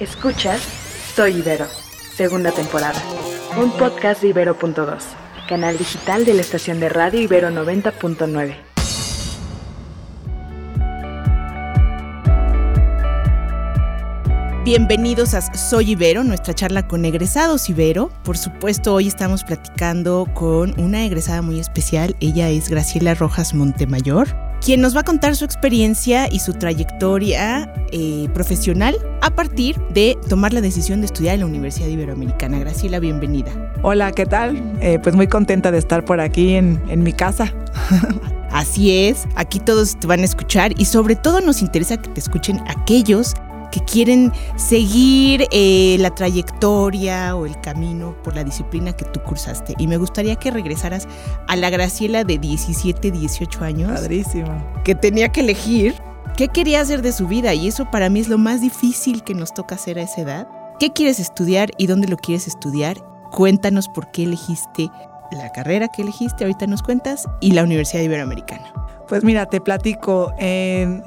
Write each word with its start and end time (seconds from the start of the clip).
Escuchas 0.00 0.60
Soy 1.16 1.38
Ibero, 1.38 1.66
segunda 2.14 2.52
temporada. 2.52 3.02
Un 3.60 3.72
podcast 3.72 4.22
de 4.22 4.28
Ibero.2, 4.28 5.02
canal 5.48 5.76
digital 5.76 6.24
de 6.24 6.34
la 6.34 6.40
estación 6.40 6.78
de 6.78 6.88
radio 6.88 7.20
Ibero 7.20 7.50
90.9. 7.50 8.54
Bienvenidos 14.64 15.34
a 15.34 15.40
Soy 15.40 15.92
Ibero, 15.92 16.22
nuestra 16.22 16.54
charla 16.54 16.86
con 16.86 17.04
egresados 17.04 17.68
Ibero. 17.68 18.12
Por 18.22 18.38
supuesto, 18.38 18.94
hoy 18.94 19.08
estamos 19.08 19.42
platicando 19.42 20.28
con 20.32 20.78
una 20.78 21.04
egresada 21.04 21.42
muy 21.42 21.58
especial. 21.58 22.14
Ella 22.20 22.50
es 22.50 22.68
Graciela 22.68 23.14
Rojas 23.14 23.52
Montemayor 23.52 24.28
quien 24.64 24.80
nos 24.80 24.96
va 24.96 25.00
a 25.00 25.04
contar 25.04 25.36
su 25.36 25.44
experiencia 25.44 26.28
y 26.30 26.40
su 26.40 26.52
trayectoria 26.52 27.72
eh, 27.92 28.28
profesional 28.34 28.96
a 29.20 29.30
partir 29.30 29.78
de 29.90 30.18
tomar 30.28 30.52
la 30.52 30.60
decisión 30.60 31.00
de 31.00 31.06
estudiar 31.06 31.34
en 31.34 31.40
la 31.40 31.46
Universidad 31.46 31.88
Iberoamericana. 31.88 32.58
Graciela, 32.58 32.98
bienvenida. 32.98 33.50
Hola, 33.82 34.12
¿qué 34.12 34.26
tal? 34.26 34.60
Eh, 34.80 34.98
pues 35.02 35.14
muy 35.14 35.26
contenta 35.26 35.70
de 35.70 35.78
estar 35.78 36.04
por 36.04 36.20
aquí 36.20 36.54
en, 36.54 36.82
en 36.88 37.02
mi 37.02 37.12
casa. 37.12 37.52
Así 38.50 38.90
es, 38.90 39.26
aquí 39.36 39.60
todos 39.60 40.00
te 40.00 40.06
van 40.06 40.20
a 40.20 40.24
escuchar 40.24 40.72
y 40.80 40.86
sobre 40.86 41.16
todo 41.16 41.40
nos 41.40 41.60
interesa 41.60 41.98
que 41.98 42.08
te 42.08 42.20
escuchen 42.20 42.60
aquellos 42.66 43.34
que 43.70 43.80
quieren 43.80 44.32
seguir 44.56 45.46
eh, 45.50 45.96
la 46.00 46.14
trayectoria 46.14 47.34
o 47.36 47.46
el 47.46 47.60
camino 47.60 48.16
por 48.22 48.34
la 48.34 48.44
disciplina 48.44 48.92
que 48.92 49.04
tú 49.04 49.20
cursaste. 49.20 49.74
Y 49.78 49.86
me 49.86 49.96
gustaría 49.96 50.36
que 50.36 50.50
regresaras 50.50 51.06
a 51.46 51.56
la 51.56 51.70
Graciela 51.70 52.24
de 52.24 52.38
17, 52.38 53.10
18 53.10 53.64
años. 53.64 53.92
Padrísimo. 53.92 54.64
Que 54.84 54.94
tenía 54.94 55.30
que 55.30 55.40
elegir 55.40 55.94
qué 56.36 56.48
quería 56.48 56.80
hacer 56.80 57.02
de 57.02 57.12
su 57.12 57.26
vida. 57.26 57.54
Y 57.54 57.68
eso 57.68 57.90
para 57.90 58.08
mí 58.08 58.20
es 58.20 58.28
lo 58.28 58.38
más 58.38 58.60
difícil 58.60 59.22
que 59.22 59.34
nos 59.34 59.52
toca 59.52 59.74
hacer 59.74 59.98
a 59.98 60.02
esa 60.02 60.20
edad. 60.22 60.48
¿Qué 60.78 60.92
quieres 60.92 61.18
estudiar 61.18 61.70
y 61.76 61.86
dónde 61.86 62.08
lo 62.08 62.16
quieres 62.16 62.46
estudiar? 62.46 62.96
Cuéntanos 63.30 63.88
por 63.88 64.10
qué 64.10 64.22
elegiste 64.22 64.90
la 65.30 65.50
carrera 65.50 65.88
que 65.88 66.02
elegiste, 66.02 66.44
ahorita 66.44 66.66
nos 66.66 66.82
cuentas, 66.82 67.28
y 67.40 67.52
la 67.52 67.62
Universidad 67.62 68.02
Iberoamericana. 68.02 68.72
Pues 69.08 69.24
mira, 69.24 69.46
te 69.46 69.60
platico. 69.60 70.32
En, 70.38 71.02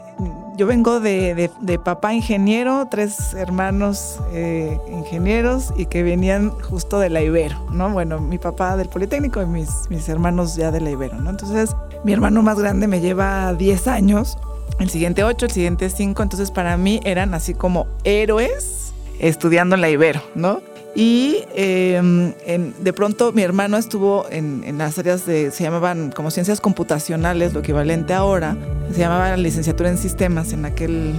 yo 0.56 0.68
vengo 0.68 1.00
de, 1.00 1.50
papá 1.84 2.14
ingeniero, 2.14 2.88
tres 2.90 3.34
hermanos 3.34 4.20
eh, 4.32 4.78
ingenieros 4.92 5.74
y 5.76 5.86
que 5.86 6.04
venían 6.04 6.52
justo 6.52 7.00
de 7.00 7.10
la 7.10 7.22
Ibero, 7.22 7.58
¿no? 7.72 7.90
Bueno, 7.90 8.20
mi 8.20 8.38
papá 8.38 8.78
del 8.78 8.90
Politécnico 8.90 9.42
y 9.42 9.46
mis, 9.46 9.70
mis 9.90 10.08
hermanos 10.10 10.56
ya 10.56 10.72
de 10.72 10.82
la 10.82 10.92
Ibero, 10.92 11.18
¿no? 11.18 11.30
Entonces, 11.30 11.76
mi 12.04 12.14
hermano 12.14 12.44
más 12.44 12.60
grande 12.60 12.88
me 12.88 13.00
lleva 13.00 13.54
10 13.54 13.88
años, 13.88 14.38
el 14.80 14.90
siguiente 14.90 15.24
8, 15.24 15.46
el 15.46 15.52
siguiente 15.52 15.90
5, 15.90 16.22
entonces 16.24 16.52
para 16.52 16.78
mí 16.78 17.00
eran 17.04 17.34
así 17.34 17.54
como 17.54 17.88
héroes 18.04 18.94
estudiando 19.20 19.76
en 19.76 19.82
la 19.82 19.90
Ibero, 19.90 20.22
¿no? 20.36 20.62
Y 20.94 21.46
em, 21.56 22.34
de 22.80 22.94
pronto 22.94 23.32
mi 23.32 23.44
hermano 23.44 23.78
estuvo 23.78 24.26
en, 24.30 24.64
en, 24.66 24.78
las 24.78 24.98
áreas 24.98 25.26
de, 25.26 25.52
se 25.52 25.64
llamaban 25.64 26.12
como 26.12 26.32
ciencias 26.32 26.60
computacionales, 26.60 27.54
lo 27.54 27.62
equivalente 27.62 28.14
ahora, 28.14 28.58
se 28.92 29.00
llamaba 29.00 29.38
licenciatura 29.38 29.90
en 29.90 29.98
sistemas 29.98 30.52
en, 30.52 30.66
aquel, 30.66 31.14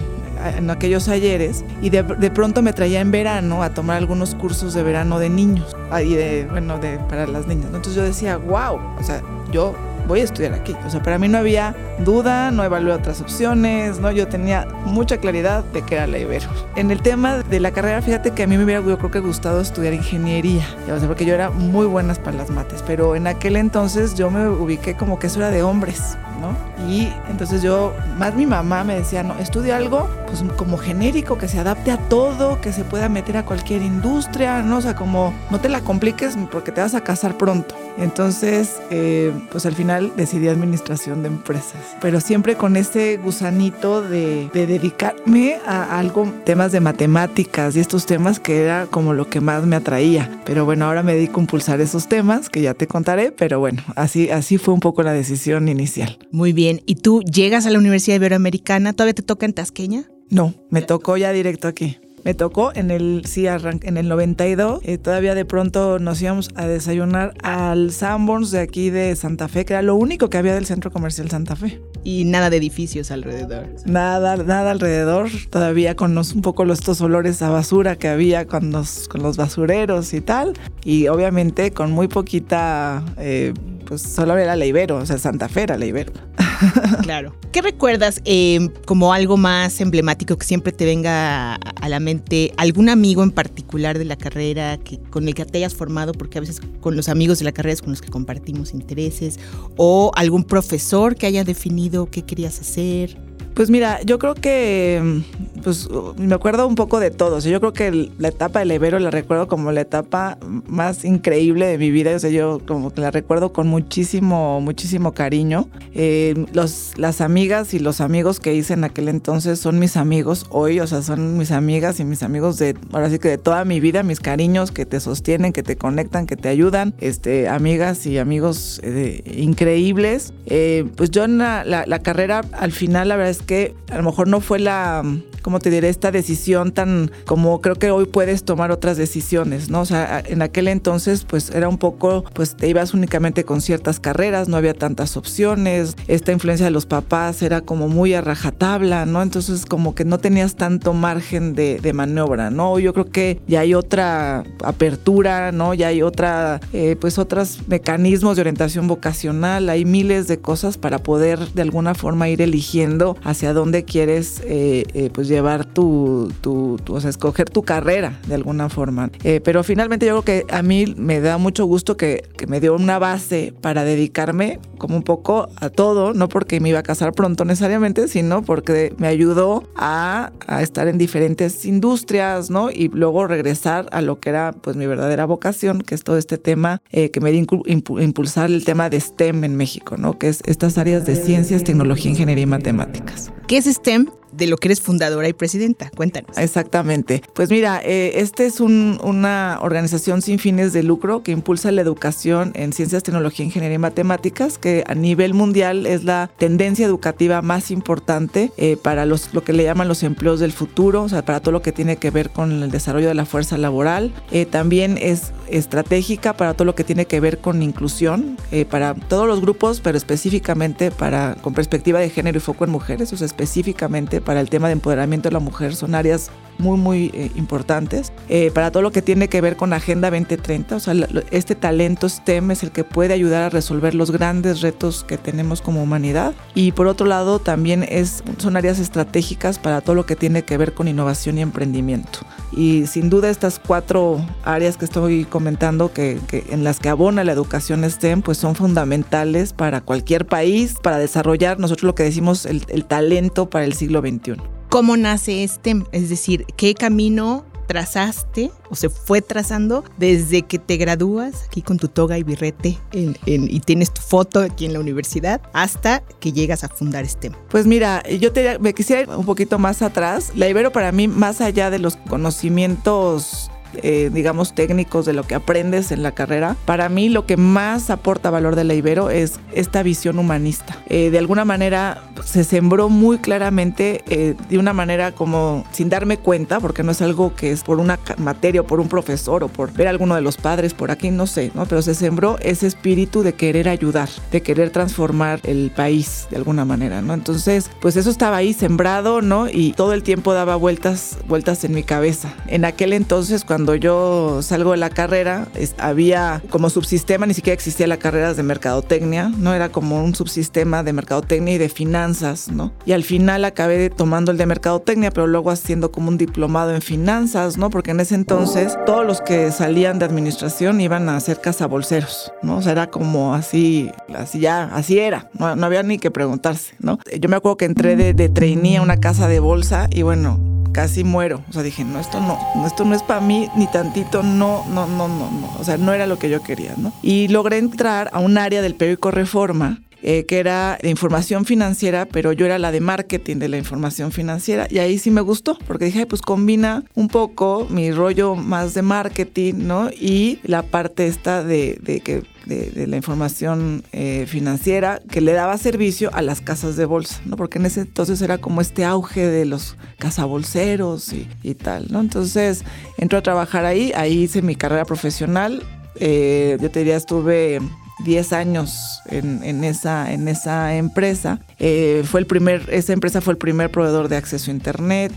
en 0.59 0.69
aquellos 0.69 1.09
ayeres, 1.09 1.65
y 1.81 1.89
de, 1.89 2.03
de, 2.03 2.31
pronto 2.31 2.61
me 2.61 2.75
traía 2.75 3.01
en 3.01 3.11
verano 3.11 3.63
a 3.63 3.73
tomar 3.73 3.97
algunos 3.97 4.35
cursos 4.35 4.75
de 4.75 4.83
verano 4.83 5.19
de 5.19 5.31
niños, 5.31 5.75
y 6.05 6.15
de, 6.15 6.47
bueno, 6.51 6.79
de, 6.79 6.99
para 7.09 7.27
las 7.27 7.47
niñas. 7.47 7.67
Entonces 7.67 7.95
yo 7.95 8.03
decía, 8.03 8.37
wow, 8.37 8.79
o 8.99 9.03
sea, 9.03 9.23
yo 9.53 9.75
voy 10.07 10.21
a 10.21 10.25
estudiar 10.25 10.55
aquí. 10.55 10.77
O 10.87 10.91
sea, 10.91 11.03
para 11.03 11.19
mí 11.19 11.29
no 11.29 11.39
había 11.39 11.75
duda, 12.05 12.51
no 12.51 12.65
evalué 12.65 12.93
otras 12.93 13.21
opciones, 13.21 13.99
¿no? 13.99 14.11
Yo 14.13 14.29
tenía 14.29 14.67
mucha 14.85 15.17
claridad 15.19 15.65
de 15.65 15.83
que 15.83 15.97
era 15.97 16.07
la 16.07 16.19
Ibero. 16.19 16.49
En 16.77 16.91
el 16.91 17.03
tema 17.03 17.39
de 17.39 17.61
la 17.61 17.71
carrera, 17.71 18.03
fíjate 18.03 18.33
que 18.33 18.43
a 18.43 18.47
mí 18.47 18.57
me 18.57 18.65
hubiera, 18.65 18.81
yo 18.81 18.99
creo 18.99 19.11
que 19.11 19.21
gustado 19.21 19.61
estudiar 19.61 19.95
ingeniería, 19.95 20.67
o 20.93 20.99
sea, 20.99 21.09
porque 21.09 21.25
yo 21.25 21.35
era 21.35 21.51
muy 21.51 21.87
buena 21.87 22.13
para 22.15 22.37
las 22.37 22.51
mates, 22.51 22.83
pero 22.87 23.17
en 23.17 23.27
aquel 23.27 23.57
entonces 23.57 24.15
yo 24.15 24.31
me 24.31 24.49
ubiqué 24.49 24.95
como 24.95 25.19
que 25.19 25.29
eso 25.29 25.39
era 25.39 25.51
de 25.51 25.63
hombres, 25.63 26.17
¿no? 26.43 26.55
Y 26.89 27.09
entonces 27.31 27.63
yo, 27.63 27.95
más 28.19 28.35
mi 28.35 28.45
mamá 28.45 28.85
me 28.85 28.97
decía, 28.97 29.23
no, 29.23 29.39
estudia 29.39 29.77
algo, 29.77 30.11
pues 30.27 30.43
como 30.57 30.77
genérico, 30.77 31.39
que 31.39 31.49
se 31.49 31.59
adapte 31.59 31.91
a 31.91 31.97
todo, 31.97 32.61
que 32.61 32.73
se 32.73 32.85
pueda 32.85 33.09
meter 33.09 33.37
a 33.37 33.45
cualquier 33.45 33.83
industria, 33.83 34.63
¿no? 34.63 34.79
O 34.79 34.81
sea, 34.81 34.95
como 34.95 35.33
no 35.51 35.61
te 35.61 35.69
la 35.69 35.81
compliques 35.81 36.37
porque 36.51 36.73
te 36.73 36.81
vas 36.81 36.95
a 36.95 37.03
casar 37.03 37.39
pronto. 37.39 37.75
Entonces, 37.99 38.81
eh, 38.91 39.33
pues 39.51 39.67
al 39.67 39.75
final 39.75 40.13
decidí 40.17 40.49
administración 40.49 41.23
de 41.23 41.29
empresas, 41.29 41.97
pero 42.01 42.21
siempre 42.21 42.57
con 42.57 42.77
ese 42.77 43.19
gusanito 43.19 44.03
de, 44.03 44.49
de, 44.53 44.67
dedicarme 44.67 45.59
a 45.67 45.99
algo, 45.99 46.27
temas 46.45 46.73
de 46.73 46.81
matemáticas 46.81 47.77
y 47.77 47.81
estos 47.81 48.07
temas 48.07 48.41
que 48.41 48.63
era 48.63 48.87
como 48.87 49.13
lo 49.13 49.29
que 49.29 49.41
más 49.41 49.65
me 49.67 49.77
atraía. 49.77 50.41
Pero 50.45 50.65
bueno, 50.65 50.87
ahora 50.87 51.03
me 51.03 51.15
dedico 51.15 51.41
a 51.41 51.43
impulsar 51.43 51.81
esos 51.81 52.09
temas 52.09 52.49
que 52.49 52.63
ya 52.63 52.75
te 52.75 52.87
contaré, 52.87 53.31
pero 53.31 53.61
bueno, 53.61 53.83
así, 53.95 54.31
así 54.31 54.59
fue 54.59 54.73
un 54.73 54.81
poco 54.81 55.03
la 55.03 55.13
decisión 55.13 55.69
inicial. 55.69 56.19
Muy 56.33 56.55
bien, 56.55 56.81
¿y 56.87 56.95
tú 56.95 57.21
llegas 57.23 57.67
a 57.67 57.71
la 57.71 57.79
Universidad 57.79 58.17
Iberoamericana? 58.17 58.95
¿Todavía 58.95 59.13
te 59.13 59.23
toca 59.23 59.45
en 59.45 59.53
Tasqueña? 59.53 60.05
No, 60.31 60.55
me 60.71 60.81
tocó 60.81 61.19
ya 61.19 61.31
directo 61.31 61.69
aquí. 61.69 61.99
Me 62.25 62.33
tocó 62.35 62.73
en 62.75 62.91
el, 62.91 63.25
sí, 63.27 63.47
en 63.47 63.97
el 63.97 64.09
92. 64.09 64.81
Eh, 64.85 64.97
todavía 64.97 65.35
de 65.35 65.45
pronto 65.45 65.99
nos 65.99 66.23
íbamos 66.23 66.51
a 66.55 66.67
desayunar 66.67 67.35
al 67.43 67.91
Sanborns 67.91 68.51
de 68.51 68.61
aquí 68.61 68.91
de 68.91 69.15
Santa 69.17 69.49
Fe, 69.49 69.65
que 69.65 69.75
era 69.75 69.83
lo 69.83 69.97
único 69.97 70.31
que 70.31 70.39
había 70.39 70.55
del 70.55 70.65
centro 70.65 70.91
comercial 70.91 71.29
Santa 71.29 71.57
Fe. 71.57 71.81
Y 72.05 72.25
nada 72.25 72.49
de 72.49 72.57
edificios 72.59 73.11
alrededor. 73.11 73.67
Nada, 73.85 74.37
nada 74.37 74.71
alrededor. 74.71 75.29
Todavía 75.51 75.97
con 75.97 76.15
los, 76.15 76.33
un 76.33 76.43
poco 76.43 76.65
los, 76.65 76.79
estos 76.79 77.01
olores 77.01 77.43
a 77.43 77.51
basura 77.51 77.97
que 77.97 78.09
había 78.09 78.47
con 78.47 78.71
los, 78.71 79.09
con 79.09 79.23
los 79.23 79.37
basureros 79.37 80.15
y 80.15 80.21
tal. 80.21 80.55
Y 80.85 81.09
obviamente 81.09 81.73
con 81.73 81.91
muy 81.91 82.09
poquita, 82.09 83.05
eh, 83.19 83.53
pues 83.93 84.01
solo 84.01 84.39
era 84.39 84.57
la 84.57 84.65
Ibero, 84.65 84.97
o 84.97 85.05
sea, 85.05 85.19
Santa 85.19 85.51
Fe 85.51 85.65
era 85.65 85.77
la 85.77 85.85
Ibero. 85.85 86.15
Claro. 87.03 87.35
¿Qué 87.51 87.61
recuerdas 87.61 88.23
eh, 88.25 88.71
como 88.87 89.13
algo 89.13 89.37
más 89.37 89.81
emblemático 89.81 90.39
que 90.39 90.47
siempre 90.47 90.73
te 90.73 90.85
venga 90.85 91.57
a 91.57 91.89
la 91.89 91.99
mente? 91.99 92.55
¿Algún 92.57 92.89
amigo 92.89 93.25
en 93.25 93.33
particular 93.33 93.99
de 93.99 94.05
la 94.05 94.17
carrera 94.17 94.79
que, 94.79 94.99
con 95.11 95.27
el 95.27 95.35
que 95.35 95.45
te 95.45 95.59
hayas 95.59 95.75
formado? 95.75 96.13
Porque 96.13 96.39
a 96.39 96.41
veces 96.41 96.61
con 96.81 96.95
los 96.95 97.09
amigos 97.09 97.41
de 97.41 97.47
la 97.47 97.53
carrera 97.53 97.75
es 97.75 97.83
con 97.83 97.91
los 97.91 98.01
que 98.01 98.11
compartimos 98.11 98.73
intereses. 98.73 99.41
¿O 99.77 100.13
algún 100.15 100.45
profesor 100.45 101.17
que 101.17 101.27
haya 101.27 101.43
definido 101.43 102.07
qué 102.07 102.23
querías 102.23 102.61
hacer? 102.61 103.19
Pues 103.55 103.69
mira, 103.69 104.01
yo 104.03 104.19
creo 104.19 104.35
que, 104.35 105.23
pues 105.63 105.87
me 106.17 106.35
acuerdo 106.35 106.67
un 106.67 106.75
poco 106.75 107.01
de 107.01 107.11
todo. 107.11 107.37
O 107.37 107.41
sea, 107.41 107.53
yo 107.53 107.61
creo 107.61 107.75
que 107.75 108.11
la 108.19 108.29
etapa 108.29 108.61
del 108.61 108.73
Ibero 108.73 108.99
la 108.99 109.11
recuerdo 109.11 109.47
como 109.47 109.73
la 109.73 109.83
etapa 109.83 110.39
más 110.67 111.05
increíble 111.05 111.67
de 111.67 111.77
mi 111.77 111.91
vida. 111.91 112.17
O 112.17 112.19
sea, 112.19 112.31
yo 112.31 112.61
como 112.67 112.93
que 112.95 113.03
la 113.03 113.11
recuerdo 113.11 113.53
con 113.53 113.69
muchísimo, 113.69 114.61
muchísimo 114.63 115.13
cariño. 115.13 115.69
Eh, 115.95 116.47
los, 116.55 116.93
las 116.97 117.21
amigas 117.21 117.75
y 117.75 117.79
los 117.79 118.01
amigos 118.01 118.41
que 118.41 118.55
hice 118.55 118.73
en 118.73 118.85
aquel 118.85 119.09
entonces 119.09 119.59
son 119.59 119.79
mis 119.79 119.99
amigos 119.99 120.47
hoy. 120.49 120.81
O 120.81 120.87
sea, 120.87 121.03
son 121.03 121.37
mis 121.37 121.51
amigas 121.51 122.01
y 122.01 122.05
mis 122.05 122.23
amigos 122.23 122.57
de, 122.59 122.75
ahora 122.93 123.11
sí 123.11 123.19
que 123.19 123.29
de 123.29 123.39
toda 123.39 123.67
mi 123.67 123.81
vida, 123.81 124.03
mis 124.03 124.21
cariños 124.21 124.73
que 124.73 124.87
te 124.87 124.99
sostienen, 124.99 125.53
que 125.53 125.63
te 125.63 125.77
conectan, 125.77 126.27
que 126.27 126.37
te 126.37 126.49
ayudan. 126.49 126.95
Este, 127.01 127.49
amigas 127.49 128.07
y 128.07 128.17
amigos 128.17 128.81
eh, 128.83 129.23
increíbles. 129.37 130.33
Eh, 130.47 130.87
pues 130.97 131.11
yo 131.11 131.25
en 131.25 131.37
la, 131.37 131.67
la, 131.67 131.85
la 131.87 131.99
carrera, 131.99 132.41
al 132.53 132.73
final, 132.73 133.09
la 133.09 133.17
verdad 133.17 133.31
es 133.31 133.42
que 133.47 133.75
a 133.91 133.97
lo 133.97 134.03
mejor 134.03 134.29
no 134.29 134.41
fue 134.41 134.59
la, 134.59 135.03
¿cómo 135.43 135.59
te 135.59 135.71
diré? 135.71 135.89
Esta 135.89 136.11
decisión 136.11 136.73
tan 136.73 137.11
como 137.27 137.61
creo 137.61 137.77
que 137.77 137.91
hoy 137.91 138.07
puedes 138.07 138.45
tomar 138.45 138.71
otras 138.71 138.97
decisiones, 138.97 139.71
¿no? 139.71 139.81
O 139.81 139.85
sea, 139.85 140.23
en 140.25 140.43
aquel 140.43 140.69
entonces 140.69 141.25
pues 141.25 141.51
era 141.51 141.69
un 141.69 141.79
poco, 141.79 142.25
pues 142.33 142.57
te 142.57 142.69
ibas 142.69 142.95
únicamente 142.95 143.45
con 143.45 143.61
ciertas 143.61 144.01
carreras, 144.01 144.49
no 144.49 144.57
había 144.57 144.75
tantas 144.75 145.17
opciones, 145.17 145.97
esta 146.09 146.33
influencia 146.33 146.67
de 146.67 146.73
los 146.73 146.87
papás 146.87 147.43
era 147.43 147.61
como 147.61 147.89
muy 147.89 148.15
a 148.15 148.21
rajatabla, 148.21 149.07
¿no? 149.07 149.23
Entonces 149.23 149.67
como 149.67 149.95
que 149.95 150.05
no 150.05 150.19
tenías 150.19 150.57
tanto 150.57 150.95
margen 150.95 151.55
de, 151.55 151.79
de 151.81 151.93
maniobra, 151.93 152.51
¿no? 152.51 152.79
Yo 152.79 152.93
creo 152.93 153.07
que 153.07 153.41
ya 153.47 153.61
hay 153.61 153.75
otra 153.75 154.45
apertura, 154.65 155.53
¿no? 155.53 155.75
Ya 155.75 155.89
hay 155.89 156.03
otra, 156.03 156.61
eh, 156.73 156.97
pues 157.01 157.19
otros 157.19 157.61
mecanismos 157.67 158.37
de 158.37 158.43
orientación 158.43 158.89
vocacional, 158.89 159.69
hay 159.69 159.85
miles 159.85 160.29
de 160.29 160.39
cosas 160.39 160.79
para 160.79 160.99
poder 160.99 161.39
de 161.53 161.63
alguna 161.63 161.95
forma 161.95 162.29
ir 162.29 162.43
eligiendo 162.43 163.17
hacia 163.23 163.53
dónde 163.53 163.85
quieres 163.85 164.43
eh, 164.45 164.85
eh, 164.95 165.11
pues 165.13 165.29
llevar 165.33 165.65
tu, 165.65 166.33
tu, 166.41 166.79
o 166.89 167.01
sea, 167.01 167.11
escoger 167.11 167.51
tu 167.51 167.63
carrera 167.63 168.21
de 168.27 168.35
alguna 168.35 168.69
forma. 168.69 169.11
Eh, 169.25 169.41
pero 169.43 169.65
finalmente 169.65 170.07
yo 170.07 170.23
creo 170.23 170.45
que 170.47 170.55
a 170.55 170.63
mí 170.63 170.95
me 170.97 171.21
da 171.21 171.39
mucho 171.39 171.67
gusto 171.67 171.97
que, 171.97 172.25
que, 172.37 172.47
me 172.47 172.61
dio 172.61 172.75
una 172.75 172.99
base 172.99 173.55
para 173.61 173.85
dedicarme 173.85 174.61
como 174.79 174.97
un 174.97 175.03
poco 175.03 175.49
a 175.57 175.71
todo, 175.71 176.13
no 176.13 176.29
porque 176.29 176.61
me 176.61 176.69
iba 176.69 176.81
a 176.81 176.83
casar 176.83 177.13
pronto 177.13 177.45
necesariamente, 177.45 178.09
sino 178.09 178.43
porque 178.43 178.95
me 178.99 179.07
ayudó 179.07 179.65
a, 179.77 180.33
estar 180.61 180.89
en 180.89 180.99
diferentes 180.99 181.65
industrias, 181.65 182.51
¿no? 182.51 182.71
Y 182.71 182.89
luego 182.89 183.27
regresar 183.27 183.87
a 183.93 184.03
lo 184.03 184.21
que 184.21 184.29
era 184.29 184.53
pues 184.53 184.77
mi 184.77 184.87
verdadera 184.87 185.25
vocación, 185.25 185.81
que 185.83 185.95
es 185.95 186.05
todo 186.05 186.19
este 186.19 186.39
tema 186.39 186.83
eh, 186.91 187.11
que 187.11 187.21
me 187.21 187.33
dio 187.33 187.47
impulsar 187.67 188.51
el 188.51 188.65
tema 188.65 188.91
de 188.91 189.01
STEM 189.01 189.45
en 189.45 189.57
México, 189.57 189.97
¿no? 189.97 190.19
Que 190.19 190.29
es 190.29 190.43
estas 190.47 190.79
áreas 190.79 191.07
de 191.07 191.17
ciencias, 191.17 191.65
tecnología, 191.65 192.11
ingeniería 192.11 192.43
y 192.43 192.47
matemáticas. 192.47 193.33
¿Qué 193.47 193.57
es 193.59 193.67
STEM? 193.67 194.09
De 194.33 194.47
lo 194.47 194.57
que 194.57 194.69
eres 194.69 194.81
fundadora 194.81 195.29
y 195.29 195.33
presidenta. 195.33 195.91
Cuéntanos. 195.95 196.37
Exactamente. 196.37 197.23
Pues 197.35 197.51
mira, 197.51 197.81
eh, 197.85 198.13
este 198.17 198.47
es 198.47 198.61
una 198.61 199.59
organización 199.61 200.23
sin 200.23 200.39
fines 200.39 200.73
de 200.73 200.83
lucro 200.83 201.23
que 201.23 201.33
impulsa 201.33 201.71
la 201.71 201.83
educación 201.83 202.53
en 202.55 202.73
ciencias, 202.73 203.03
tecnología, 203.03 203.45
ingeniería 203.45 203.77
y 203.77 203.79
matemáticas, 203.79 204.59
que 204.59 204.85
a 204.87 204.95
nivel 204.95 205.35
mundial 205.35 205.87
es 205.87 206.05
la 206.05 206.31
tendencia 206.39 206.87
educativa 206.87 207.43
más 207.43 207.71
importante 207.71 208.53
eh, 208.57 208.77
para 208.77 209.07
lo 209.07 209.19
que 209.45 209.53
le 209.53 209.65
llaman 209.65 209.89
los 209.89 210.03
empleos 210.03 210.41
del 210.41 210.53
futuro, 210.53 211.03
o 211.03 211.09
sea, 211.09 211.25
para 211.25 211.41
todo 211.41 211.53
lo 211.53 211.63
que 211.63 211.73
tiene 211.73 211.97
que 211.97 212.11
ver 212.11 212.31
con 212.31 212.63
el 212.63 212.71
desarrollo 212.71 213.09
de 213.09 213.15
la 213.15 213.27
fuerza 213.27 213.59
laboral. 213.59 214.13
Eh, 214.31 214.47
también 214.47 214.99
es 215.01 215.33
estratégica 215.49 216.35
para 216.37 216.55
todo 216.55 216.65
lo 216.65 216.75
que 216.75 216.85
tiene 216.85 217.05
que 217.05 217.21
ver 217.21 217.39
con 217.39 217.63
inclusión, 217.63 218.39
para 218.71 218.95
todos 218.95 219.27
los 219.27 219.41
grupos, 219.41 219.81
pero 219.81 219.99
específicamente 219.99 220.91
para 220.91 221.37
con 221.43 221.53
perspectiva 221.53 222.01
de 222.01 222.09
género 222.09 222.39
y 222.39 222.41
foco 222.41 222.65
en 222.65 222.71
mujeres, 222.71 223.13
o 223.13 223.17
sea, 223.17 223.27
específicamente 223.27 224.22
para 224.23 224.41
el 224.41 224.51
tema 224.51 224.69
de 224.69 224.75
empoderamiento 224.75 225.29
de 225.29 225.35
la 225.35 225.41
mujer, 225.41 225.75
son 225.75 225.95
áreas 225.95 226.31
muy, 226.63 226.79
muy 226.79 227.11
eh, 227.13 227.31
importantes. 227.35 228.13
Eh, 228.29 228.51
para 228.55 228.71
todo 228.71 228.83
lo 228.83 228.93
que 228.93 229.03
tiene 229.03 229.29
que 229.29 229.41
ver 229.41 229.57
con 229.57 229.73
Agenda 229.73 230.11
2030, 230.11 230.77
o 230.77 230.81
sea, 230.81 230.95
este 231.31 231.55
talento 231.55 232.09
STEM 232.09 232.53
es 232.53 232.63
el 232.63 232.71
que 232.71 232.85
puede 232.85 233.13
ayudar 233.13 233.43
a 233.43 233.51
resolver 233.51 233.95
los 233.95 234.11
grandes 234.11 234.63
retos 234.63 235.05
que 235.05 235.19
tenemos 235.19 235.61
como 235.61 235.83
humanidad. 235.83 236.33
Y 236.55 236.73
por 236.73 236.87
otro 236.87 237.07
lado, 237.07 237.39
también 237.39 237.85
es, 237.87 238.23
son 238.39 238.57
áreas 238.57 238.79
estratégicas 238.79 239.59
para 239.59 239.81
todo 239.81 239.95
lo 239.95 240.07
que 240.07 240.17
tiene 240.17 240.45
que 240.45 240.57
ver 240.57 240.73
con 240.73 240.89
innovación 240.89 241.37
y 241.37 241.43
emprendimiento. 241.43 242.21
Y 242.53 242.87
sin 242.87 243.11
duda 243.11 243.29
estas 243.29 243.59
cuatro 243.59 244.25
áreas 244.45 244.77
que 244.77 244.85
estoy 244.85 245.25
comentando, 245.25 245.93
que, 245.93 246.21
en 246.51 246.65
las 246.65 246.79
que 246.79 246.89
abona 246.89 247.25
la 247.25 247.33
educación 247.33 247.89
STEM, 247.89 248.23
pues 248.23 248.39
son 248.39 248.55
fundamentales 248.55 249.53
para 249.53 249.81
cualquier 249.81 250.27
país, 250.27 250.77
para 250.81 250.99
desarrollar 250.99 251.59
nosotros 251.59 251.85
lo 251.85 251.95
que 251.95 252.05
decimos 252.05 252.47
el, 252.47 252.65
el 252.69 252.85
talento 252.85 253.51
para 253.51 253.65
el 253.65 253.73
siglo 253.73 254.01
XXI 254.01 254.62
cómo 254.73 254.97
nace 254.97 255.47
STEM, 255.47 255.85
es 255.93 256.09
decir, 256.09 256.47
qué 256.57 256.73
camino 256.73 257.45
trazaste 257.67 258.51
o 258.71 258.75
se 258.75 258.89
fue 258.89 259.21
trazando 259.21 259.85
desde 259.99 260.43
que 260.43 260.59
te 260.59 260.79
gradúas 260.79 261.45
aquí 261.45 261.61
con 261.61 261.77
tu 261.77 261.89
toga 261.89 262.17
y 262.17 262.23
birrete 262.23 262.79
y 262.91 263.61
tienes 263.61 263.93
tu 263.93 264.01
foto 264.01 264.41
aquí 264.41 264.65
en 264.65 264.73
la 264.73 264.81
universidad 264.81 265.43
hasta 265.53 266.03
que 266.21 266.33
llegas 266.33 266.65
a 266.65 266.71
fundar 266.71 267.07
STEM? 267.07 267.35
Pues 267.51 267.67
mira, 267.67 268.03
yo 268.09 268.33
te, 268.33 268.59
me 268.61 268.73
quisiera 268.73 269.03
ir 269.03 269.11
un 269.11 269.27
poquito 269.27 269.59
más 269.59 269.83
atrás. 269.83 270.33
La 270.37 270.49
Ibero 270.49 270.73
para 270.73 270.91
mí, 270.91 271.07
más 271.07 271.43
allá 271.43 271.69
de 271.69 271.79
los 271.79 271.97
conocimientos 271.97 273.51
eh, 273.83 274.11
digamos, 274.13 274.55
técnicos 274.55 275.07
de 275.07 275.13
lo 275.13 275.25
que 275.25 275.35
aprendes 275.35 275.93
en 275.93 276.03
la 276.03 276.13
carrera, 276.13 276.57
para 276.65 276.89
mí 276.89 277.09
lo 277.09 277.27
que 277.27 277.37
más 277.37 277.91
aporta 277.91 278.31
valor 278.31 278.57
de 278.57 278.65
la 278.65 278.75
Ibero 278.75 279.11
es 279.11 279.41
esta 279.53 279.83
visión 279.83 280.19
humanista. 280.19 280.77
Eh, 280.89 281.11
de 281.11 281.19
alguna 281.19 281.45
manera 281.45 282.03
se 282.25 282.45
sembró 282.45 282.89
muy 282.89 283.19
claramente, 283.19 284.03
eh, 284.09 284.35
de 284.49 284.59
una 284.59 284.73
manera 284.73 285.13
como 285.13 285.65
sin 285.73 285.89
darme 285.89 286.19
cuenta, 286.19 286.61
porque 286.61 286.83
no 286.83 286.93
es 286.93 287.03
algo 287.03 287.35
que 287.35 287.51
es 287.51 287.63
por 287.63 287.79
una 287.79 287.99
materia 288.19 288.61
o 288.61 288.67
por 288.67 288.81
un 288.81 288.89
profesor 288.89 289.45
o 289.45 289.49
por 289.49 289.73
ver 289.73 289.87
a 289.87 289.91
alguno 289.91 290.15
de 290.15 290.21
los 290.21 290.37
padres 290.37 290.75
por 290.75 290.91
aquí, 290.91 291.11
no 291.11 291.27
sé, 291.27 291.51
¿no? 291.55 291.67
Pero 291.67 291.83
se 291.83 291.95
sembró 291.95 292.39
ese 292.41 292.67
espíritu 292.67 293.23
de 293.23 293.35
querer 293.35 293.69
ayudar, 293.69 294.09
de 294.31 294.43
querer 294.43 294.71
transformar 294.71 295.41
el 295.45 295.71
país 295.75 296.27
de 296.31 296.37
alguna 296.37 296.65
manera, 296.65 297.03
¿no? 297.03 297.15
Entonces, 297.15 297.71
pues 297.81 297.97
eso 297.97 298.11
estaba 298.11 298.37
ahí 298.37 298.53
sembrado, 298.53 299.23
¿no? 299.23 299.49
Y 299.49 299.73
todo 299.73 299.93
el 299.93 300.03
tiempo 300.03 300.35
daba 300.35 300.57
vueltas, 300.57 301.19
vueltas 301.29 301.65
en 301.65 301.75
mi 301.75 301.83
cabeza. 301.83 302.33
En 302.47 302.65
aquel 302.65 302.93
entonces, 302.93 303.45
cuando 303.45 303.62
cuando 303.63 303.77
yo 303.77 304.43
salgo 304.43 304.73
de 304.73 304.77
la 304.77 304.91
carrera, 304.91 305.47
había 305.79 306.43
como 306.51 306.69
subsistema, 306.69 307.27
ni 307.27 307.35
siquiera 307.35 307.55
existía 307.55 307.87
la 307.87 307.97
carrera 307.97 308.35
de 308.35 308.43
mercadotecnia, 308.43 309.31
¿no? 309.39 309.55
Era 309.55 309.69
como 309.69 310.03
un 310.03 310.17
subsistema 310.17 310.83
de 310.83 310.93
mercadotecnia 310.93 311.55
y 311.55 311.59
de 311.59 311.69
finanzas, 311.69 312.49
¿no? 312.49 312.73
Y 312.85 312.91
al 312.91 313.05
final 313.05 313.45
acabé 313.45 313.89
tomando 313.89 314.33
el 314.33 314.39
de 314.39 314.47
mercadotecnia, 314.47 315.13
pero 315.13 315.29
luego 315.29 315.53
haciendo 315.53 315.93
como 315.93 316.09
un 316.09 316.19
diplomado 316.19 316.75
en 316.75 316.83
finanzas, 316.83 317.57
¿no? 317.57 317.71
Porque 317.71 317.93
en 317.93 318.01
ese 318.01 318.17
entonces 318.17 318.77
todos 318.85 319.07
los 319.07 319.21
que 319.21 319.53
salían 319.53 320.01
de 320.01 320.07
administración 320.07 320.81
iban 320.81 321.09
a 321.09 321.15
hacer 321.15 321.41
cazabolseros, 321.41 322.33
¿no? 322.43 322.57
O 322.57 322.63
sea, 322.63 322.73
era 322.73 322.89
como 322.89 323.33
así, 323.33 323.93
así 324.13 324.41
ya, 324.41 324.65
así 324.75 324.99
era, 324.99 325.31
no, 325.35 325.47
había 325.47 325.85
ni 325.85 326.01
que 326.01 326.11
preguntarse, 326.11 326.75
¿no? 326.81 326.99
Yo 327.17 327.29
me 327.29 327.37
acuerdo 327.37 327.59
que 327.59 327.67
entré 327.67 327.95
de, 327.95 328.13
de 328.13 328.29
trainee 328.29 328.79
a 328.79 328.83
una 328.83 328.97
casa 328.97 329.29
de 329.29 329.39
bolsa 329.39 329.87
y 329.93 330.03
bueno, 330.03 330.52
casi 330.73 331.05
muero. 331.05 331.43
O 331.49 331.53
sea, 331.53 331.63
dije, 331.63 331.85
no, 331.85 332.01
esto 332.01 332.21
no, 332.21 332.39
esto 332.67 332.85
no 332.85 332.95
es 332.95 333.03
para 333.03 333.21
mí 333.21 333.49
ni 333.57 333.67
tantito, 333.67 334.23
no, 334.23 334.65
no, 334.69 334.87
no, 334.87 335.09
no, 335.09 335.31
no. 335.31 335.57
O 335.59 335.65
sea, 335.65 335.77
no 335.77 335.93
era 335.93 336.07
lo 336.07 336.19
que 336.19 336.31
yo 336.31 336.43
quería, 336.43 336.75
¿no? 336.77 336.93
Y 337.03 337.29
logré 337.29 337.59
entrar 337.59 338.11
a 338.13 338.19
un 338.19 338.39
área 338.39 338.63
del 338.63 338.75
periódico 338.75 339.11
Reforma 339.11 339.81
eh, 340.05 340.27
que 340.27 340.41
era 340.41 340.79
de 340.83 340.91
información 340.91 341.45
financiera, 341.45 342.07
pero 342.07 342.33
yo 342.33 342.45
era 342.45 342.59
la 342.59 342.73
de 342.73 342.81
marketing 342.81 343.37
de 343.37 343.49
la 343.49 343.57
información 343.57 344.11
financiera. 344.11 344.67
Y 344.69 344.79
ahí 344.79 344.99
sí 344.99 345.13
me 345.13 345.21
gustó, 345.21 345.57
porque 345.65 345.85
dije, 345.85 346.07
pues 346.07 346.23
combina 346.23 346.83
un 346.97 347.07
poco 347.07 347.69
mi 347.71 347.93
rollo 347.93 348.35
más 348.35 348.75
de 348.75 348.83
marketing, 348.83 349.55
¿no? 349.59 349.91
Y 349.91 350.41
la 350.43 350.65
parte 350.65 351.07
esta 351.07 351.45
de, 351.45 351.79
de 351.81 352.01
que 352.01 352.25
de, 352.47 352.87
la 352.87 352.97
información 352.97 353.85
eh, 353.93 354.27
financiera 354.29 355.01
que 355.11 355.21
le 355.21 355.33
daba 355.33 355.57
servicio 355.59 356.11
a 356.13 356.23
las 356.23 356.41
casas 356.41 356.77
de 356.77 356.85
bolsa, 356.85 357.21
¿no? 357.25 357.37
Porque 357.37 357.59
en 357.59 357.67
ese 357.67 357.83
entonces 357.83 358.21
era 358.23 358.39
como 358.39 358.61
este 358.61 358.85
auge 358.85 359.27
de 359.27 359.45
los 359.45 359.77
cazabolseros 359.99 361.13
y, 361.13 361.29
y 361.43 361.55
tal, 361.55 361.87
¿no? 361.91 362.01
Entonces 362.01 362.65
entró 362.99 363.19
a 363.19 363.23
trabajar 363.23 363.65
ahí, 363.65 363.93
ahí 363.95 364.25
hice 364.25 364.43
mi 364.43 364.57
carrera 364.57 364.85
profesional. 364.85 365.63
Eh, 365.97 366.57
yo 366.61 366.71
te 366.71 366.81
diría, 366.81 366.97
estuve 366.97 367.61
10 368.05 368.33
años 368.33 369.01
en, 369.07 369.65
esa, 369.65 370.13
en 370.13 370.29
esa 370.29 370.75
empresa. 370.75 371.41
Eh, 371.65 372.03
fue 372.05 372.19
el 372.19 372.27
primer, 372.27 372.69
esa 372.71 372.93
empresa 372.93 373.21
fue 373.21 373.35
el 373.35 373.39
primer 373.39 373.71
proveedor 373.71 374.09
de 374.09 374.17
acceso 374.17 374.51
a 374.51 374.55
Internet. 374.55 375.13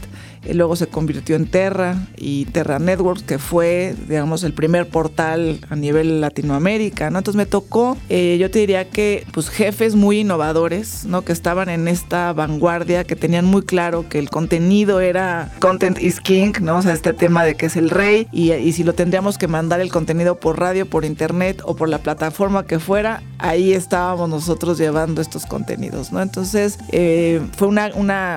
Eh, 0.45 0.53
luego 0.53 0.75
se 0.75 0.86
convirtió 0.86 1.36
en 1.36 1.47
Terra 1.47 2.07
y 2.18 2.45
Terra 2.45 2.77
Networks, 2.77 3.24
que 3.24 3.39
fue, 3.39 3.95
digamos, 4.07 4.44
el 4.44 4.53
primer 4.53 4.88
portal 4.88 5.59
a 5.69 5.75
nivel 5.75 6.21
Latinoamérica, 6.21 7.09
¿no? 7.09 7.18
Entonces 7.18 7.38
me 7.38 7.47
tocó, 7.47 7.97
eh, 8.09 8.38
yo 8.39 8.51
te 8.51 8.59
diría 8.59 8.88
que, 8.89 9.25
pues, 9.33 9.50
jefes 9.50 9.95
muy 9.95 10.19
innovadores, 10.19 11.06
¿no? 11.06 11.24
Que 11.24 11.33
estaban 11.33 11.68
en 11.68 11.88
esta 11.88 12.31
vanguardia, 12.31 13.06
que 13.06 13.15
tenían 13.15 13.45
muy 13.45 13.63
claro 13.63 14.07
que 14.07 14.19
el 14.19 14.30
contenido 14.30 15.00
era 15.00 15.51
content 15.59 16.00
is 16.00 16.19
king, 16.19 16.53
¿no? 16.62 16.77
O 16.77 16.81
sea, 16.83 16.94
este 16.94 17.13
tema 17.13 17.44
de 17.44 17.56
que 17.56 17.65
es 17.65 17.75
el 17.75 17.89
rey 17.89 18.27
y, 18.31 18.71
si 18.74 18.83
lo 18.83 18.94
tendríamos 18.94 19.39
que 19.39 19.47
mandar 19.47 19.80
el 19.80 19.92
contenido 19.92 20.39
por 20.39 20.59
radio, 20.59 20.86
por 20.86 21.06
internet 21.06 21.62
o 21.65 21.75
por 21.75 21.89
la 21.89 22.00
plataforma 22.00 22.68
que 22.68 22.77
fuera, 22.77 23.24
ahí 23.39 23.74
estábamos 23.74 24.30
nosotros 24.30 24.77
llevando 24.77 25.21
estos 25.21 25.47
contenidos, 25.47 26.12
¿no? 26.12 26.21
Entonces, 26.21 26.34
eh, 26.91 27.41
fue 27.55 27.67
una, 27.67 27.91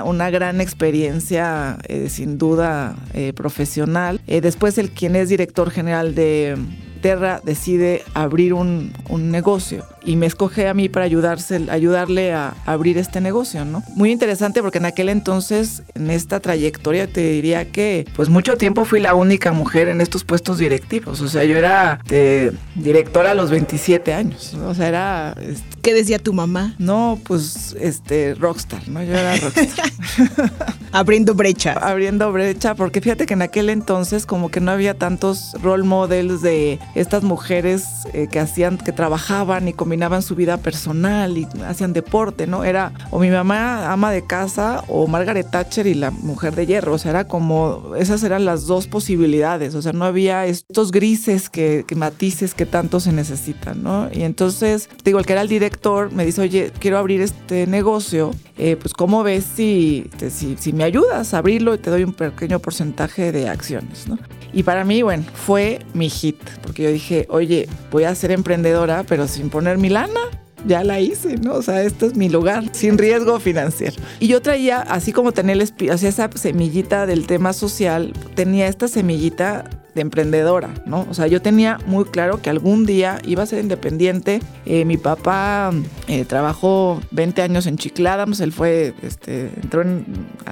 una, 0.04 0.30
gran 0.30 0.60
experiencia 0.60 1.78
eh, 1.88 2.08
sin 2.08 2.38
duda 2.38 2.96
eh, 3.12 3.32
profesional. 3.32 4.20
Después 4.26 4.78
el 4.78 4.90
quien 4.90 5.16
es 5.16 5.28
director 5.28 5.70
general 5.70 6.14
de 6.14 6.56
Terra 7.02 7.40
decide 7.44 8.02
abrir 8.14 8.54
un, 8.54 8.92
un 9.08 9.30
negocio 9.30 9.84
y 10.08 10.16
me 10.16 10.24
escoge 10.24 10.66
a 10.68 10.72
mí 10.72 10.88
para 10.88 11.04
ayudarse, 11.04 11.66
ayudarle 11.68 12.32
a 12.32 12.54
abrir 12.64 12.96
este 12.96 13.20
negocio, 13.20 13.66
¿no? 13.66 13.82
Muy 13.94 14.10
interesante 14.10 14.62
porque 14.62 14.78
en 14.78 14.86
aquel 14.86 15.10
entonces, 15.10 15.82
en 15.94 16.10
esta 16.10 16.40
trayectoria, 16.40 17.06
te 17.06 17.20
diría 17.20 17.70
que 17.70 18.06
pues 18.16 18.30
mucho 18.30 18.56
tiempo 18.56 18.86
fui 18.86 19.00
la 19.00 19.14
única 19.14 19.52
mujer 19.52 19.88
en 19.88 20.00
estos 20.00 20.24
puestos 20.24 20.56
directivos. 20.56 21.20
O 21.20 21.28
sea, 21.28 21.44
yo 21.44 21.58
era 21.58 22.00
eh, 22.08 22.52
directora 22.74 23.32
a 23.32 23.34
los 23.34 23.50
27 23.50 24.14
años. 24.14 24.54
O 24.54 24.74
sea, 24.74 24.88
era... 24.88 25.34
Este, 25.42 25.76
¿Qué 25.82 25.92
decía 25.92 26.18
tu 26.18 26.32
mamá? 26.32 26.74
No, 26.78 27.20
pues, 27.24 27.76
este, 27.78 28.34
rockstar, 28.34 28.88
¿no? 28.88 29.02
Yo 29.02 29.12
era 29.12 29.36
rockstar. 29.36 29.92
Abriendo 30.92 31.34
brecha. 31.34 31.72
Abriendo 31.72 32.32
brecha, 32.32 32.74
porque 32.74 33.02
fíjate 33.02 33.26
que 33.26 33.34
en 33.34 33.42
aquel 33.42 33.68
entonces 33.68 34.24
como 34.24 34.50
que 34.50 34.60
no 34.60 34.70
había 34.70 34.94
tantos 34.94 35.54
role 35.62 35.84
models 35.84 36.40
de 36.40 36.78
estas 36.94 37.22
mujeres 37.22 37.84
eh, 38.14 38.26
que 38.30 38.40
hacían, 38.40 38.78
que 38.78 38.92
trabajaban 38.92 39.68
y 39.68 39.74
combinaban 39.74 39.97
su 40.22 40.34
vida 40.34 40.56
personal 40.56 41.36
y 41.36 41.46
hacían 41.66 41.92
deporte, 41.92 42.46
¿no? 42.46 42.64
Era 42.64 42.92
o 43.10 43.18
mi 43.18 43.30
mamá 43.30 43.92
ama 43.92 44.10
de 44.10 44.26
casa 44.26 44.82
o 44.88 45.06
Margaret 45.06 45.50
Thatcher 45.50 45.86
y 45.86 45.94
la 45.94 46.10
mujer 46.10 46.54
de 46.54 46.66
hierro, 46.66 46.94
o 46.94 46.98
sea, 46.98 47.10
era 47.10 47.24
como, 47.26 47.94
esas 47.96 48.22
eran 48.22 48.44
las 48.44 48.66
dos 48.66 48.86
posibilidades, 48.86 49.74
o 49.74 49.82
sea, 49.82 49.92
no 49.92 50.04
había 50.04 50.46
estos 50.46 50.90
grises 50.90 51.48
que, 51.48 51.84
matices 51.96 52.54
que 52.54 52.64
tanto 52.64 53.00
se 53.00 53.12
necesitan, 53.12 53.82
¿no? 53.82 54.08
Y 54.12 54.22
entonces, 54.22 54.88
digo, 55.04 55.18
el 55.18 55.26
que 55.26 55.32
era 55.32 55.42
el 55.42 55.48
director 55.48 56.12
me 56.12 56.24
dice, 56.24 56.40
oye, 56.42 56.72
quiero 56.78 56.98
abrir 56.98 57.20
este 57.20 57.66
negocio, 57.66 58.30
eh, 58.56 58.76
pues 58.80 58.94
¿cómo 58.94 59.22
ves 59.22 59.44
si, 59.56 60.08
si, 60.30 60.56
si 60.56 60.72
me 60.72 60.84
ayudas 60.84 61.34
a 61.34 61.38
abrirlo 61.38 61.74
y 61.74 61.78
te 61.78 61.90
doy 61.90 62.04
un 62.04 62.12
pequeño 62.12 62.60
porcentaje 62.60 63.32
de 63.32 63.48
acciones, 63.48 64.06
¿no? 64.08 64.18
Y 64.52 64.62
para 64.62 64.84
mí, 64.84 65.02
bueno, 65.02 65.24
fue 65.34 65.80
mi 65.94 66.08
hit, 66.08 66.38
porque 66.62 66.84
yo 66.84 66.90
dije, 66.90 67.26
oye, 67.30 67.68
voy 67.90 68.04
a 68.04 68.14
ser 68.14 68.30
emprendedora, 68.30 69.04
pero 69.04 69.28
sin 69.28 69.50
poner 69.50 69.78
mi 69.78 69.88
lana. 69.88 70.20
Ya 70.66 70.82
la 70.82 70.98
hice, 70.98 71.36
¿no? 71.36 71.54
O 71.54 71.62
sea, 71.62 71.82
esto 71.82 72.06
es 72.06 72.16
mi 72.16 72.28
lugar, 72.28 72.64
sin 72.72 72.98
riesgo 72.98 73.38
financiero. 73.38 73.94
Y 74.18 74.26
yo 74.26 74.42
traía, 74.42 74.80
así 74.80 75.12
como 75.12 75.30
tenía 75.30 75.52
el 75.54 75.60
esa 75.60 76.30
semillita 76.34 77.06
del 77.06 77.28
tema 77.28 77.52
social, 77.52 78.12
tenía 78.34 78.66
esta 78.66 78.88
semillita 78.88 79.70
de 79.98 80.02
emprendedora, 80.02 80.70
¿no? 80.86 81.06
O 81.10 81.14
sea, 81.14 81.26
yo 81.26 81.42
tenía 81.42 81.78
muy 81.86 82.04
claro 82.04 82.40
que 82.40 82.50
algún 82.50 82.86
día 82.86 83.20
iba 83.24 83.42
a 83.42 83.46
ser 83.46 83.60
independiente. 83.60 84.40
Eh, 84.64 84.84
mi 84.84 84.96
papá 84.96 85.72
eh, 86.06 86.24
trabajó 86.24 87.00
20 87.10 87.42
años 87.42 87.66
en 87.66 87.76
Chicladams, 87.76 88.40
él 88.40 88.52
fue, 88.52 88.94
este, 89.02 89.50
entró 89.60 89.82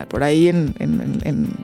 por 0.09 0.25
ahí 0.25 0.49
en, 0.49 0.75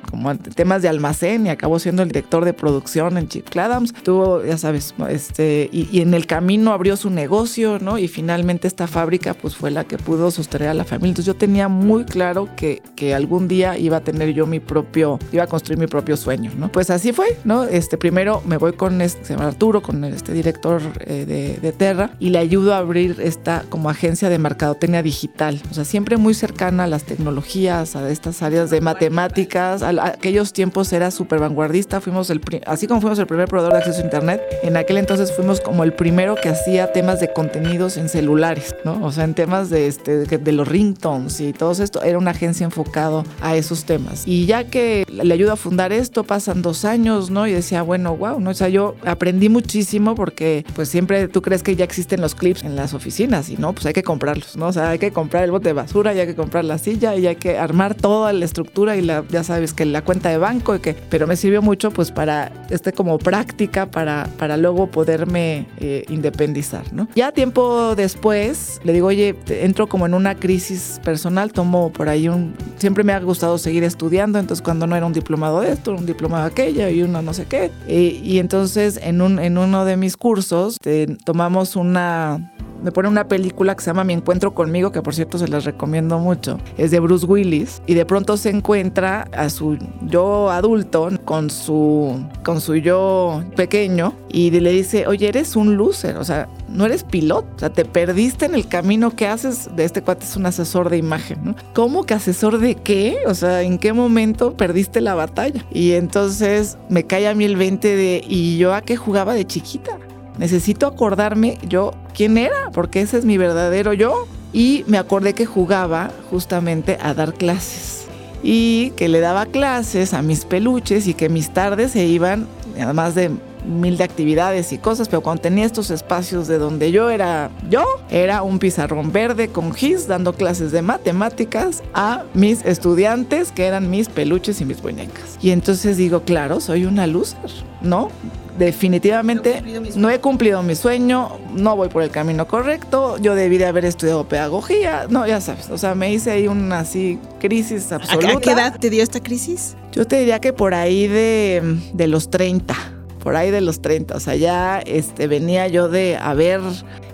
como 0.09 0.37
temas 0.37 0.83
de 0.83 0.89
almacén 0.89 1.47
y 1.47 1.51
acabó 1.51 1.79
siendo 1.81 2.03
el 2.03 2.09
director 2.09 2.45
de 2.45 2.53
producción 2.53 3.19
en 3.19 3.29
Chicladams. 3.29 3.93
Tuvo, 3.93 4.45
ya 4.45 4.59
sabes, 4.59 4.95
este, 5.09 5.69
y, 5.73 5.89
y 5.91 6.03
en 6.03 6.15
el 6.15 6.27
camino 6.27 6.73
abrió 6.73 6.97
su 6.97 7.11
negocio, 7.11 7.79
¿no? 7.81 7.99
Y 7.99 8.07
finalmente 8.07 8.69
esta 8.69 8.87
fábrica 8.87 9.35
pues 9.35 9.57
fue 9.57 9.71
la 9.71 9.85
que 9.85 9.99
pudo 9.99 10.31
sostener 10.31 10.69
a 10.69 10.75
la 10.75 10.85
familia. 10.85 11.11
Entonces 11.11 11.27
yo 11.27 11.35
tenía 11.35 11.67
muy 11.67 12.05
claro 12.05 12.49
que, 12.57 12.81
que 12.95 13.15
algún 13.15 13.49
día 13.49 13.77
iba 13.77 13.97
a 13.97 14.01
tener 14.01 14.33
yo 14.33 14.47
mi 14.47 14.61
propio, 14.61 15.19
iba 15.33 15.43
a 15.43 15.47
construir 15.47 15.79
mi 15.79 15.89
propio 15.89 16.17
sueño, 16.17 16.53
¿no? 16.57 16.71
Pues 16.71 16.91
así 16.91 17.13
fue, 17.13 17.37
¿no? 17.45 17.65
Este, 17.73 17.97
primero 17.97 18.43
me 18.45 18.59
voy 18.59 18.75
con 18.75 19.01
este, 19.01 19.33
Arturo, 19.33 19.81
con 19.81 20.05
este 20.05 20.35
director 20.35 20.83
eh, 21.07 21.25
de, 21.25 21.57
de, 21.57 21.73
Terra 21.73 22.11
y 22.21 22.29
le 22.29 22.39
ayudo 22.39 22.75
a 22.75 22.77
abrir 22.77 23.17
esta 23.19 23.65
como 23.71 23.89
agencia 23.89 24.29
de 24.29 24.39
mercadotecnia 24.39 25.03
digital. 25.03 25.59
O 25.71 25.75
sea, 25.75 25.87
siempre 25.87 26.19
muy 26.19 26.35
cercana 26.35 26.85
a 26.85 26.87
las 26.87 27.05
tecnologías, 27.05 27.97
a 27.97 28.11
estas 28.11 28.43
áreas 28.43 28.69
de 28.69 28.83
matemáticas. 28.83 29.83
A, 29.83 29.89
aquellos 30.05 30.53
tiempos 30.53 30.93
era 30.93 31.11
súper 31.11 31.41
vanguardista. 31.41 32.03
Fuimos 32.03 32.29
el, 32.29 32.43
así 32.67 32.87
como 32.87 33.01
fuimos 33.01 33.19
el 33.19 33.27
primer 33.27 33.49
proveedor 33.49 33.73
de 33.73 33.79
acceso 33.79 34.01
a 34.01 34.05
Internet, 34.05 34.43
en 34.63 34.77
aquel 34.77 34.99
entonces 34.99 35.35
fuimos 35.35 35.63
como 35.63 35.83
el 35.83 35.95
primero 35.95 36.35
que 36.35 36.51
hacía 36.51 36.93
temas 36.93 37.21
de 37.21 37.33
contenidos 37.33 37.97
en 37.97 38.11
celulares, 38.11 38.77
¿no? 38.85 39.03
O 39.03 39.13
sea, 39.13 39.25
en 39.25 39.33
temas 39.33 39.71
de, 39.71 39.87
este, 39.87 40.27
de 40.27 40.53
los 40.53 40.69
ringtones 40.69 41.41
y 41.41 41.55
todo 41.55 41.73
esto. 41.73 42.03
Era 42.03 42.19
una 42.19 42.33
agencia 42.33 42.65
enfocado 42.65 43.25
a 43.41 43.57
esos 43.57 43.87
temas. 43.87 44.25
Y 44.27 44.45
ya 44.45 44.65
que 44.65 45.07
le 45.09 45.33
ayudo 45.33 45.53
a 45.53 45.57
fundar 45.57 45.91
esto, 45.91 46.25
pasan 46.25 46.61
dos 46.61 46.85
años, 46.85 47.31
¿no? 47.31 47.47
Y 47.47 47.52
decía, 47.55 47.83
bueno, 47.83 48.17
wow, 48.17 48.41
¿no? 48.41 48.51
O 48.51 48.55
sea, 48.55 48.69
yo 48.69 48.97
aprendí 49.05 49.49
muchísimo 49.49 50.15
porque 50.15 50.65
pues 50.75 50.89
siempre 50.89 51.29
tú 51.29 51.43
crees 51.43 51.63
que 51.63 51.77
ya 51.77 51.85
existen 51.85 52.21
los 52.21 52.35
clips 52.35 52.63
en 52.65 52.77
las 52.77 52.95
oficinas 52.95 53.49
y 53.49 53.57
no, 53.57 53.73
pues 53.73 53.87
hay 53.87 53.93
que 53.93 54.03
comprarlos, 54.03 54.57
¿no? 54.57 54.67
O 54.67 54.73
sea, 54.73 54.91
hay 54.91 54.99
que 54.99 55.13
comprar 55.13 55.45
el 55.45 55.51
bote 55.51 55.69
de 55.69 55.73
basura 55.73 56.15
y 56.15 56.21
hay 56.21 56.27
que 56.27 56.35
comprar 56.35 56.65
la 56.65 56.79
silla 56.79 57.17
y 57.17 57.27
hay 57.27 57.37
que 57.37 57.59
armar 57.59 57.95
toda 57.95 58.33
la 58.33 58.45
estructura 58.45 58.97
y 58.97 59.03
la, 59.03 59.25
ya 59.29 59.45
sabes 59.45 59.73
que 59.73 59.85
la 59.85 60.03
cuenta 60.03 60.29
de 60.29 60.39
banco 60.39 60.75
y 60.75 60.81
que, 60.81 60.95
pero 60.95 61.27
me 61.27 61.37
sirvió 61.37 61.63
mucho 61.63 61.91
pues 61.91 62.11
para, 62.11 62.53
este 62.71 62.93
como 62.93 63.19
práctica 63.19 63.87
para, 63.87 64.29
para 64.39 64.57
luego 64.57 64.89
poderme 64.89 65.67
eh, 65.79 66.05
independizar, 66.09 66.93
¿no? 66.93 67.09
Ya 67.15 67.33
tiempo 67.33 67.95
después 67.95 68.81
le 68.85 68.93
digo, 68.93 69.09
oye, 69.09 69.35
entro 69.49 69.87
como 69.87 70.07
en 70.07 70.15
una 70.15 70.35
crisis 70.35 71.01
personal, 71.05 71.53
tomo 71.53 71.93
por 71.93 72.09
ahí 72.09 72.29
un, 72.29 72.55
siempre 72.77 73.05
me 73.05 73.13
ha 73.13 73.21
gustado 73.21 73.59
seguir 73.59 73.85
estudiando, 73.85 74.39
entonces 74.39 74.63
cuando 74.63 74.87
no 74.87 74.97
era 74.97 75.07
un 75.07 75.13
diplomado 75.13 75.61
de 75.61 75.73
esto, 75.73 75.93
un 75.93 76.07
diplomado 76.07 76.45
de 76.45 76.51
aquella 76.51 76.91
y 76.91 77.03
uno 77.03 77.23
no 77.23 77.35
sé 77.35 77.42
qué, 77.47 77.71
y, 77.87 78.39
entonces 78.39 78.99
en, 79.03 79.21
un, 79.21 79.39
en 79.39 79.59
uno 79.59 79.85
de 79.85 79.97
mis 79.97 80.17
cursos 80.17 80.77
tomamos 81.25 81.77
una 81.77 82.53
me 82.83 82.93
pone 82.93 83.09
una 83.09 83.29
película 83.29 83.75
que 83.75 83.83
se 83.83 83.91
llama 83.91 84.05
Mi 84.05 84.13
Encuentro 84.13 84.55
conmigo, 84.55 84.93
que 84.93 85.03
por 85.03 85.15
cierto 85.15 85.39
se 85.39 85.49
las 85.49 85.65
recomiendo 85.65 86.19
mucho. 86.19 86.59
Es 86.77 86.91
de 86.91 87.01
Bruce 87.01 87.27
Willis 87.27 87.83
y 87.87 87.95
de 87.95 88.05
pronto 88.05 88.37
se 88.37 88.51
encuentra 88.51 89.29
a 89.33 89.49
su 89.51 89.79
yo 90.03 90.51
adulto 90.51 91.09
con 91.25 91.51
su, 91.51 92.25
con 92.45 92.61
su 92.61 92.77
yo 92.77 93.43
pequeño 93.57 94.15
y 94.31 94.51
le 94.51 94.71
dice, 94.71 95.07
oye, 95.07 95.29
eres 95.29 95.57
un 95.57 95.77
loser, 95.77 96.17
o 96.17 96.25
sea, 96.25 96.49
no 96.69 96.87
eres 96.87 97.05
piloto, 97.05 97.49
o 97.57 97.59
sea, 97.59 97.71
te 97.71 97.85
perdiste 97.85 98.47
en 98.47 98.55
el 98.55 98.67
camino 98.67 99.15
que 99.15 99.27
haces. 99.27 99.69
De 99.77 99.85
este 99.85 100.03
cuate 100.03 100.25
es 100.25 100.37
un 100.37 100.47
asesor 100.47 100.91
de 100.91 100.97
imagen, 100.97 101.39
¿no? 101.43 101.57
¿Cómo 101.75 102.05
que 102.05 102.15
asesor 102.15 102.59
de 102.59 102.75
qué? 102.75 103.19
O 103.27 103.35
sea, 103.35 103.63
¿en 103.63 103.79
qué 103.79 103.93
momento 103.93 104.57
perdiste 104.57 105.01
la 105.01 105.15
batalla? 105.15 105.65
Y 105.71 105.93
entonces 105.93 106.79
me 106.89 107.05
cae 107.05 107.29
a 107.29 107.35
mí 107.35 107.45
el 107.45 107.57
20 107.57 107.97
de, 107.97 108.25
¿y 108.27 108.59
yo 108.59 108.75
a 108.75 108.81
qué 108.83 108.97
jugaba 108.97 109.35
de 109.35 109.47
chiquita? 109.47 109.99
Necesito 110.39 110.87
acordarme 110.87 111.59
yo 111.69 111.93
quién 112.15 112.39
era, 112.39 112.71
porque 112.73 113.01
ese 113.01 113.19
es 113.19 113.25
mi 113.25 113.39
verdadero 113.39 113.93
yo. 113.93 114.27
Y 114.53 114.85
me 114.87 114.99
acordé 114.99 115.35
que 115.35 115.47
jugaba 115.47 116.11
justamente 116.31 116.99
a 117.01 117.15
dar 117.15 117.33
clases 117.35 118.07
y 118.43 118.91
que 118.97 119.09
le 119.09 119.21
daba 119.21 119.47
clases 119.47 120.15
a 120.15 120.23
mis 120.23 120.45
peluches 120.45 121.07
y 121.07 121.15
que 121.15 121.29
mis 121.29 121.51
tardes 121.51 121.93
se 121.93 122.05
iban, 122.05 122.47
además 122.77 123.15
de 123.15 123.31
mil 123.65 123.97
de 123.97 124.05
actividades 124.05 124.73
y 124.73 124.79
cosas, 124.79 125.09
pero 125.09 125.21
cuando 125.21 125.43
tenía 125.43 125.65
estos 125.65 125.91
espacios 125.91 126.49
de 126.49 126.59
donde 126.59 126.93
yo 126.93 127.11
era 127.11 127.51
yo, 127.69 127.85
era 128.11 128.43
un 128.43 128.59
pizarrón 128.59 129.13
verde 129.13 129.49
con 129.49 129.73
gis 129.73 130.07
dando 130.07 130.33
clases 130.33 130.73
de 130.73 130.83
matemáticas 130.83 131.83
a 131.95 132.25
mis 132.35 132.65
estudiantes 132.65 133.53
que 133.53 133.67
eran 133.67 133.91
mis 133.91 134.09
peluches 134.09 134.61
y 134.61 134.65
mis 134.65 134.83
muñecas. 134.83 135.39
Y 135.41 135.51
entonces 135.51 135.97
digo, 135.97 136.23
claro, 136.23 136.61
soy 136.61 136.85
una 136.85 137.07
loser, 137.07 137.51
¿no? 137.81 138.11
definitivamente 138.59 139.63
no 139.97 140.11
he, 140.11 140.21
cumplido 140.21 140.63
mi 140.63 140.75
sueño, 140.75 141.39
no 141.55 141.75
voy 141.75 141.89
por 141.89 142.03
el 142.03 142.11
camino 142.11 142.47
correcto, 142.47 143.17
yo 143.19 143.35
debí 143.35 143.59
de 143.59 143.67
haber 143.67 143.85
estudiado 143.85 144.29
pedagogía, 144.29 145.07
no, 145.09 145.27
ya 145.27 145.41
sabes, 145.41 145.71
o 145.71 145.79
sea, 145.79 145.95
me 145.95 146.13
hice 146.13 146.33
ahí 146.33 146.49
una 146.49 146.81
así 146.81 147.19
crisis 147.41 147.91
absoluta. 147.93 148.37
¿A 148.37 148.41
qué 148.41 148.51
edad 148.51 148.79
te 148.79 148.91
dio 148.91 149.03
esta 149.03 149.21
crisis? 149.21 149.77
Yo 149.93 150.07
te 150.07 150.19
diría 150.19 150.41
que 150.41 150.53
por 150.53 150.75
ahí 150.75 151.09
de, 151.09 151.79
de 151.93 152.07
los 152.07 152.31
30 152.31 153.02
por 153.23 153.37
ahí 153.37 153.51
de 153.51 153.61
los 153.61 153.81
30. 153.81 154.17
O 154.17 154.21
sea, 154.21 154.35
ya 154.35 154.81
este, 154.81 155.27
venía 155.27 155.69
yo 155.69 155.89
de 155.89 156.17
haber 156.17 156.61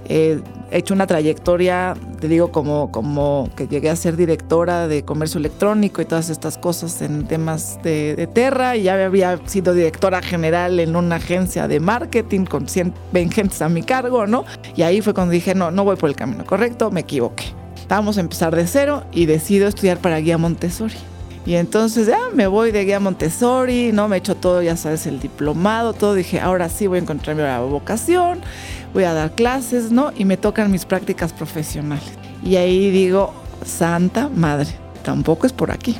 eh, 0.08 0.40
hecho 0.70 0.94
una 0.94 1.06
trayectoria, 1.06 1.94
te 2.20 2.28
digo, 2.28 2.50
como, 2.50 2.90
como 2.90 3.50
que 3.56 3.68
llegué 3.68 3.90
a 3.90 3.96
ser 3.96 4.16
directora 4.16 4.88
de 4.88 5.04
comercio 5.04 5.38
electrónico 5.38 6.00
y 6.00 6.06
todas 6.06 6.30
estas 6.30 6.56
cosas 6.56 7.02
en 7.02 7.26
temas 7.26 7.78
de, 7.82 8.16
de 8.16 8.26
Terra. 8.26 8.76
Y 8.76 8.84
ya 8.84 9.04
había 9.04 9.38
sido 9.46 9.74
directora 9.74 10.22
general 10.22 10.80
en 10.80 10.96
una 10.96 11.16
agencia 11.16 11.68
de 11.68 11.80
marketing 11.80 12.44
con 12.44 12.68
100 12.68 12.94
gentes 13.30 13.60
a 13.62 13.68
mi 13.68 13.82
cargo, 13.82 14.26
¿no? 14.26 14.44
Y 14.76 14.82
ahí 14.82 15.00
fue 15.00 15.14
cuando 15.14 15.32
dije, 15.32 15.54
no, 15.54 15.70
no 15.70 15.84
voy 15.84 15.96
por 15.96 16.08
el 16.08 16.16
camino 16.16 16.44
correcto, 16.44 16.90
me 16.90 17.00
equivoqué. 17.00 17.44
Vamos 17.88 18.18
a 18.18 18.20
empezar 18.20 18.54
de 18.54 18.66
cero 18.66 19.04
y 19.12 19.26
decido 19.26 19.66
estudiar 19.66 19.98
para 19.98 20.18
guía 20.18 20.36
Montessori. 20.36 20.96
Y 21.49 21.57
entonces 21.57 22.07
ya 22.07 22.19
me 22.35 22.47
voy 22.47 22.73
de 22.73 22.85
guía 22.85 23.00
Montessori, 23.00 23.90
¿no? 23.90 24.07
Me 24.07 24.17
he 24.17 24.19
hecho 24.19 24.37
todo, 24.37 24.61
ya 24.61 24.76
sabes, 24.76 25.07
el 25.07 25.19
diplomado, 25.19 25.95
todo. 25.95 26.12
Dije, 26.12 26.40
ahora 26.40 26.69
sí 26.69 26.87
voy 26.87 26.99
a 26.99 27.00
encontrar 27.00 27.35
mi 27.37 27.71
vocación, 27.71 28.40
voy 28.93 29.05
a 29.05 29.14
dar 29.14 29.33
clases, 29.33 29.90
¿no? 29.90 30.12
Y 30.14 30.26
me 30.26 30.37
tocan 30.37 30.71
mis 30.71 30.85
prácticas 30.85 31.33
profesionales. 31.33 32.05
Y 32.45 32.57
ahí 32.57 32.90
digo, 32.90 33.33
Santa 33.64 34.28
Madre, 34.28 34.69
tampoco 35.02 35.47
es 35.47 35.55
por 35.55 35.71
aquí. 35.71 35.97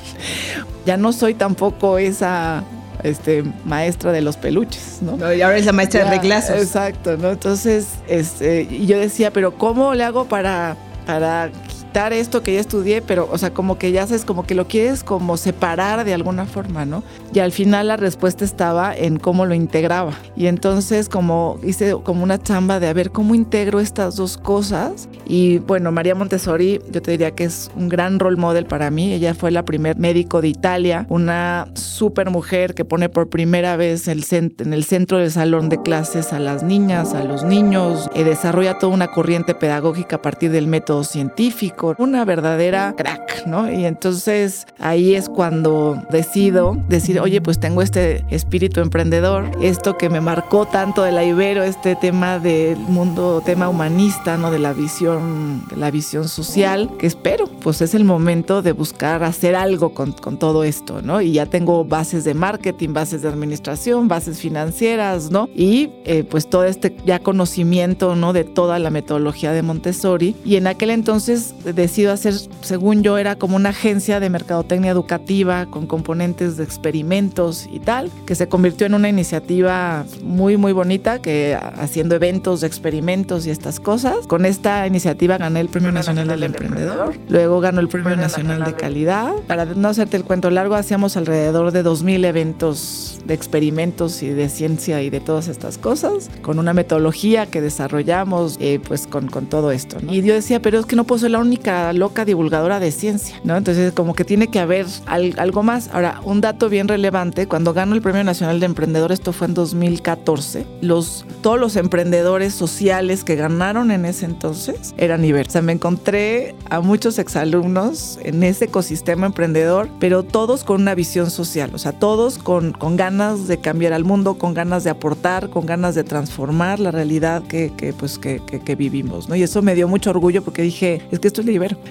ya 0.86 0.96
no 0.96 1.12
soy 1.12 1.34
tampoco 1.34 1.98
esa 1.98 2.64
este, 3.02 3.44
maestra 3.66 4.10
de 4.10 4.22
los 4.22 4.38
peluches, 4.38 5.00
¿no? 5.02 5.34
y 5.34 5.42
ahora 5.42 5.58
es 5.58 5.66
la 5.66 5.72
maestra 5.72 6.04
de 6.04 6.10
reglazos. 6.12 6.56
Exacto, 6.56 7.18
¿no? 7.18 7.32
Entonces, 7.32 7.88
este, 8.08 8.62
y 8.62 8.86
yo 8.86 8.98
decía, 8.98 9.34
pero 9.34 9.58
¿cómo 9.58 9.92
le 9.92 10.04
hago 10.04 10.24
para, 10.24 10.78
para 11.04 11.50
esto 11.92 12.42
que 12.42 12.54
ya 12.54 12.60
estudié, 12.60 13.02
pero, 13.02 13.28
o 13.30 13.38
sea, 13.38 13.52
como 13.52 13.78
que 13.78 13.92
ya 13.92 14.06
sabes, 14.06 14.24
como 14.24 14.46
que 14.46 14.54
lo 14.54 14.66
quieres 14.66 15.04
como 15.04 15.36
separar 15.36 16.04
de 16.04 16.14
alguna 16.14 16.46
forma, 16.46 16.84
¿no? 16.84 17.02
Y 17.34 17.38
al 17.40 17.52
final 17.52 17.88
la 17.88 17.96
respuesta 17.96 18.44
estaba 18.44 18.96
en 18.96 19.18
cómo 19.18 19.44
lo 19.44 19.54
integraba. 19.54 20.12
Y 20.36 20.46
entonces 20.46 21.08
como 21.08 21.58
hice 21.62 21.94
como 22.02 22.22
una 22.22 22.42
chamba 22.42 22.80
de 22.80 22.88
a 22.88 22.92
ver 22.92 23.10
cómo 23.10 23.34
integro 23.34 23.78
estas 23.78 24.16
dos 24.16 24.38
cosas. 24.38 25.08
Y 25.26 25.58
bueno, 25.58 25.92
María 25.92 26.14
Montessori, 26.14 26.80
yo 26.90 27.02
te 27.02 27.12
diría 27.12 27.32
que 27.32 27.44
es 27.44 27.70
un 27.76 27.88
gran 27.88 28.18
role 28.18 28.36
model 28.36 28.66
para 28.66 28.90
mí. 28.90 29.12
Ella 29.12 29.34
fue 29.34 29.50
la 29.50 29.64
primer 29.64 29.98
médico 29.98 30.40
de 30.40 30.48
Italia, 30.48 31.06
una 31.08 31.68
super 31.74 32.30
mujer 32.30 32.74
que 32.74 32.84
pone 32.84 33.08
por 33.08 33.28
primera 33.28 33.76
vez 33.76 34.08
el 34.08 34.24
en 34.32 34.72
el 34.72 34.84
centro 34.84 35.18
del 35.18 35.30
salón 35.30 35.68
de 35.68 35.82
clases 35.82 36.32
a 36.32 36.38
las 36.38 36.62
niñas, 36.62 37.12
a 37.12 37.22
los 37.22 37.44
niños, 37.44 38.08
y 38.14 38.22
desarrolla 38.22 38.78
toda 38.78 38.94
una 38.94 39.08
corriente 39.08 39.54
pedagógica 39.54 40.16
a 40.16 40.22
partir 40.22 40.50
del 40.52 40.66
método 40.66 41.04
científico 41.04 41.81
una 41.98 42.24
verdadera 42.24 42.94
crack, 42.96 43.46
¿no? 43.46 43.70
Y 43.70 43.84
entonces 43.84 44.66
ahí 44.78 45.14
es 45.14 45.28
cuando 45.28 46.02
decido 46.10 46.76
decir, 46.88 47.20
oye, 47.20 47.40
pues 47.40 47.58
tengo 47.58 47.82
este 47.82 48.24
espíritu 48.30 48.80
emprendedor, 48.80 49.50
esto 49.60 49.98
que 49.98 50.08
me 50.08 50.20
marcó 50.20 50.66
tanto 50.66 51.02
de 51.02 51.12
la 51.12 51.24
Ibero, 51.24 51.62
este 51.62 51.96
tema 51.96 52.38
del 52.38 52.78
mundo, 52.78 53.42
tema 53.44 53.68
humanista, 53.68 54.36
¿no? 54.36 54.50
De 54.50 54.58
la 54.58 54.72
visión, 54.72 55.64
la 55.76 55.90
visión 55.90 56.28
social, 56.28 56.90
que 56.98 57.06
espero, 57.06 57.46
pues 57.46 57.80
es 57.82 57.94
el 57.94 58.04
momento 58.04 58.62
de 58.62 58.72
buscar 58.72 59.24
hacer 59.24 59.54
algo 59.54 59.94
con, 59.94 60.12
con 60.12 60.38
todo 60.38 60.64
esto, 60.64 61.02
¿no? 61.02 61.20
Y 61.20 61.32
ya 61.32 61.46
tengo 61.46 61.84
bases 61.84 62.24
de 62.24 62.34
marketing, 62.34 62.92
bases 62.92 63.22
de 63.22 63.28
administración, 63.28 64.08
bases 64.08 64.38
financieras, 64.38 65.30
¿no? 65.30 65.48
Y 65.54 65.90
eh, 66.04 66.24
pues 66.24 66.48
todo 66.48 66.64
este 66.64 66.96
ya 67.04 67.18
conocimiento, 67.18 68.16
¿no? 68.16 68.32
De 68.32 68.44
toda 68.44 68.78
la 68.78 68.90
metodología 68.90 69.52
de 69.52 69.62
Montessori. 69.62 70.36
Y 70.44 70.56
en 70.56 70.66
aquel 70.66 70.90
entonces 70.90 71.54
decido 71.74 72.12
hacer, 72.12 72.34
según 72.60 73.02
yo, 73.02 73.18
era 73.18 73.36
como 73.36 73.56
una 73.56 73.70
agencia 73.70 74.20
de 74.20 74.30
mercadotecnia 74.30 74.90
educativa 74.90 75.66
con 75.66 75.86
componentes 75.86 76.56
de 76.56 76.64
experimentos 76.64 77.68
y 77.70 77.80
tal, 77.80 78.10
que 78.26 78.34
se 78.34 78.48
convirtió 78.48 78.86
en 78.86 78.94
una 78.94 79.08
iniciativa 79.08 80.04
muy, 80.22 80.56
muy 80.56 80.72
bonita, 80.72 81.20
que 81.20 81.58
haciendo 81.78 82.14
eventos 82.14 82.60
de 82.60 82.66
experimentos 82.66 83.46
y 83.46 83.50
estas 83.50 83.80
cosas. 83.80 84.26
Con 84.26 84.46
esta 84.46 84.86
iniciativa 84.86 85.38
gané 85.38 85.60
el 85.60 85.68
Premio 85.68 85.92
Nacional 85.92 86.28
del 86.28 86.42
Emprendedor, 86.42 87.14
luego 87.28 87.60
ganó 87.60 87.80
el 87.80 87.88
Premio 87.88 88.16
Nacional 88.16 88.64
de 88.64 88.74
Calidad. 88.74 89.32
Para 89.46 89.64
no 89.64 89.88
hacerte 89.88 90.16
el 90.16 90.24
cuento 90.24 90.50
largo, 90.50 90.74
hacíamos 90.74 91.16
alrededor 91.16 91.72
de 91.72 91.84
2.000 91.84 92.24
eventos 92.24 93.18
de 93.24 93.34
experimentos 93.34 94.22
y 94.22 94.28
de 94.30 94.48
ciencia 94.48 95.02
y 95.02 95.10
de 95.10 95.20
todas 95.20 95.48
estas 95.48 95.78
cosas, 95.78 96.28
con 96.42 96.58
una 96.58 96.72
metodología 96.72 97.46
que 97.46 97.60
desarrollamos 97.60 98.56
eh, 98.60 98.80
pues 98.86 99.06
con, 99.06 99.28
con 99.28 99.46
todo 99.46 99.70
esto. 99.70 99.98
Y 100.08 100.22
yo 100.22 100.34
decía, 100.34 100.60
pero 100.60 100.80
es 100.80 100.86
que 100.86 100.96
no 100.96 101.04
puedo 101.04 101.20
ser 101.20 101.30
la 101.30 101.38
única 101.38 101.61
loca 101.92 102.24
divulgadora 102.24 102.80
de 102.80 102.90
ciencia, 102.90 103.40
¿no? 103.44 103.56
Entonces 103.56 103.92
como 103.92 104.14
que 104.14 104.24
tiene 104.24 104.48
que 104.48 104.58
haber 104.58 104.86
algo 105.06 105.62
más. 105.62 105.88
Ahora, 105.92 106.20
un 106.24 106.40
dato 106.40 106.68
bien 106.68 106.88
relevante, 106.88 107.46
cuando 107.46 107.72
ganó 107.72 107.94
el 107.94 108.02
Premio 108.02 108.24
Nacional 108.24 108.60
de 108.60 108.66
Emprendedor, 108.66 109.12
esto 109.12 109.32
fue 109.32 109.46
en 109.46 109.54
2014, 109.54 110.66
los, 110.80 111.24
todos 111.42 111.58
los 111.58 111.76
emprendedores 111.76 112.54
sociales 112.54 113.24
que 113.24 113.36
ganaron 113.36 113.90
en 113.90 114.04
ese 114.04 114.24
entonces 114.24 114.94
eran 114.96 115.24
Iber. 115.24 115.46
O 115.48 115.50
sea, 115.50 115.62
me 115.62 115.72
encontré 115.72 116.54
a 116.70 116.80
muchos 116.80 117.18
exalumnos 117.18 118.18
en 118.22 118.42
ese 118.42 118.66
ecosistema 118.66 119.26
emprendedor, 119.26 119.88
pero 120.00 120.22
todos 120.22 120.64
con 120.64 120.80
una 120.80 120.94
visión 120.94 121.30
social, 121.30 121.70
o 121.74 121.78
sea, 121.78 121.92
todos 121.92 122.38
con, 122.38 122.72
con 122.72 122.96
ganas 122.96 123.46
de 123.46 123.58
cambiar 123.58 123.92
al 123.92 124.04
mundo, 124.04 124.34
con 124.34 124.54
ganas 124.54 124.84
de 124.84 124.90
aportar, 124.90 125.50
con 125.50 125.66
ganas 125.66 125.94
de 125.94 126.04
transformar 126.04 126.80
la 126.80 126.90
realidad 126.90 127.42
que, 127.42 127.72
que 127.76 127.92
pues, 127.92 128.18
que, 128.18 128.40
que, 128.40 128.74
vivimos, 128.74 129.28
¿no? 129.28 129.36
Y 129.36 129.42
eso 129.42 129.62
me 129.62 129.74
dio 129.74 129.88
mucho 129.88 130.10
orgullo 130.10 130.42
porque 130.42 130.62
dije, 130.62 131.02
es 131.10 131.18
que 131.18 131.28
esto 131.28 131.40
es 131.40 131.46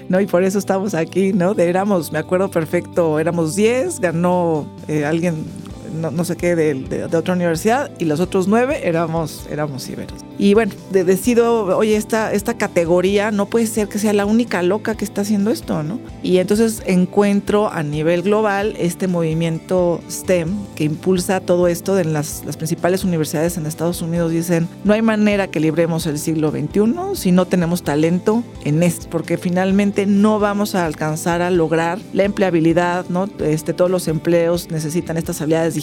¿no? 0.08 0.20
Y 0.20 0.26
por 0.26 0.42
eso 0.44 0.58
estamos 0.58 0.94
aquí, 0.94 1.32
¿no? 1.32 1.54
De, 1.54 1.68
éramos, 1.68 2.12
me 2.12 2.18
acuerdo 2.18 2.50
perfecto, 2.50 3.18
éramos 3.18 3.54
10, 3.56 4.00
ganó 4.00 4.66
eh, 4.88 5.04
alguien 5.04 5.44
no, 5.92 6.24
sé 6.24 6.36
qué, 6.36 6.56
de, 6.56 6.74
de, 6.74 7.16
otra 7.16 7.34
universidad, 7.34 7.90
y 7.98 8.04
los 8.04 8.20
otros 8.20 8.48
nueve 8.48 8.80
éramos, 8.84 9.46
éramos 9.50 9.88
iberos. 9.88 10.18
Y 10.38 10.54
bueno, 10.54 10.72
decido, 10.90 11.76
oye, 11.76 11.96
esta, 11.96 12.32
esta 12.32 12.54
categoría 12.54 13.30
no 13.30 13.46
puede 13.46 13.66
ser 13.66 13.88
que 13.88 13.98
sea 13.98 14.12
la 14.12 14.26
única 14.26 14.62
loca 14.62 14.96
que 14.96 15.04
está 15.04 15.20
haciendo 15.20 15.50
esto, 15.50 15.82
¿no? 15.82 16.00
Y 16.22 16.38
entonces 16.38 16.82
encuentro 16.86 17.70
a 17.70 17.82
nivel 17.82 18.22
global 18.22 18.74
este 18.78 19.06
movimiento 19.06 20.00
STEM 20.10 20.48
que 20.74 20.84
impulsa 20.84 21.40
todo 21.40 21.68
esto 21.68 21.98
en 21.98 22.12
las, 22.12 22.42
las 22.44 22.56
principales 22.56 23.04
universidades 23.04 23.56
en 23.56 23.66
Estados 23.66 24.02
Unidos. 24.02 24.32
Dicen, 24.32 24.68
no 24.84 24.94
hay 24.94 25.02
manera 25.02 25.48
que 25.48 25.60
libremos 25.60 26.06
el 26.06 26.18
siglo 26.18 26.50
XXI 26.50 26.92
si 27.14 27.32
no 27.32 27.46
tenemos 27.46 27.82
talento 27.82 28.42
en 28.64 28.82
esto, 28.82 29.08
porque 29.10 29.38
finalmente 29.38 30.06
no 30.06 30.38
vamos 30.38 30.74
a 30.74 30.86
alcanzar 30.86 31.42
a 31.42 31.50
lograr 31.50 31.98
la 32.12 32.24
empleabilidad, 32.24 33.06
¿no? 33.08 33.28
Este, 33.38 33.74
todos 33.74 33.90
los 33.90 34.08
empleos 34.08 34.70
necesitan 34.70 35.16
estas 35.16 35.40
habilidades 35.40 35.74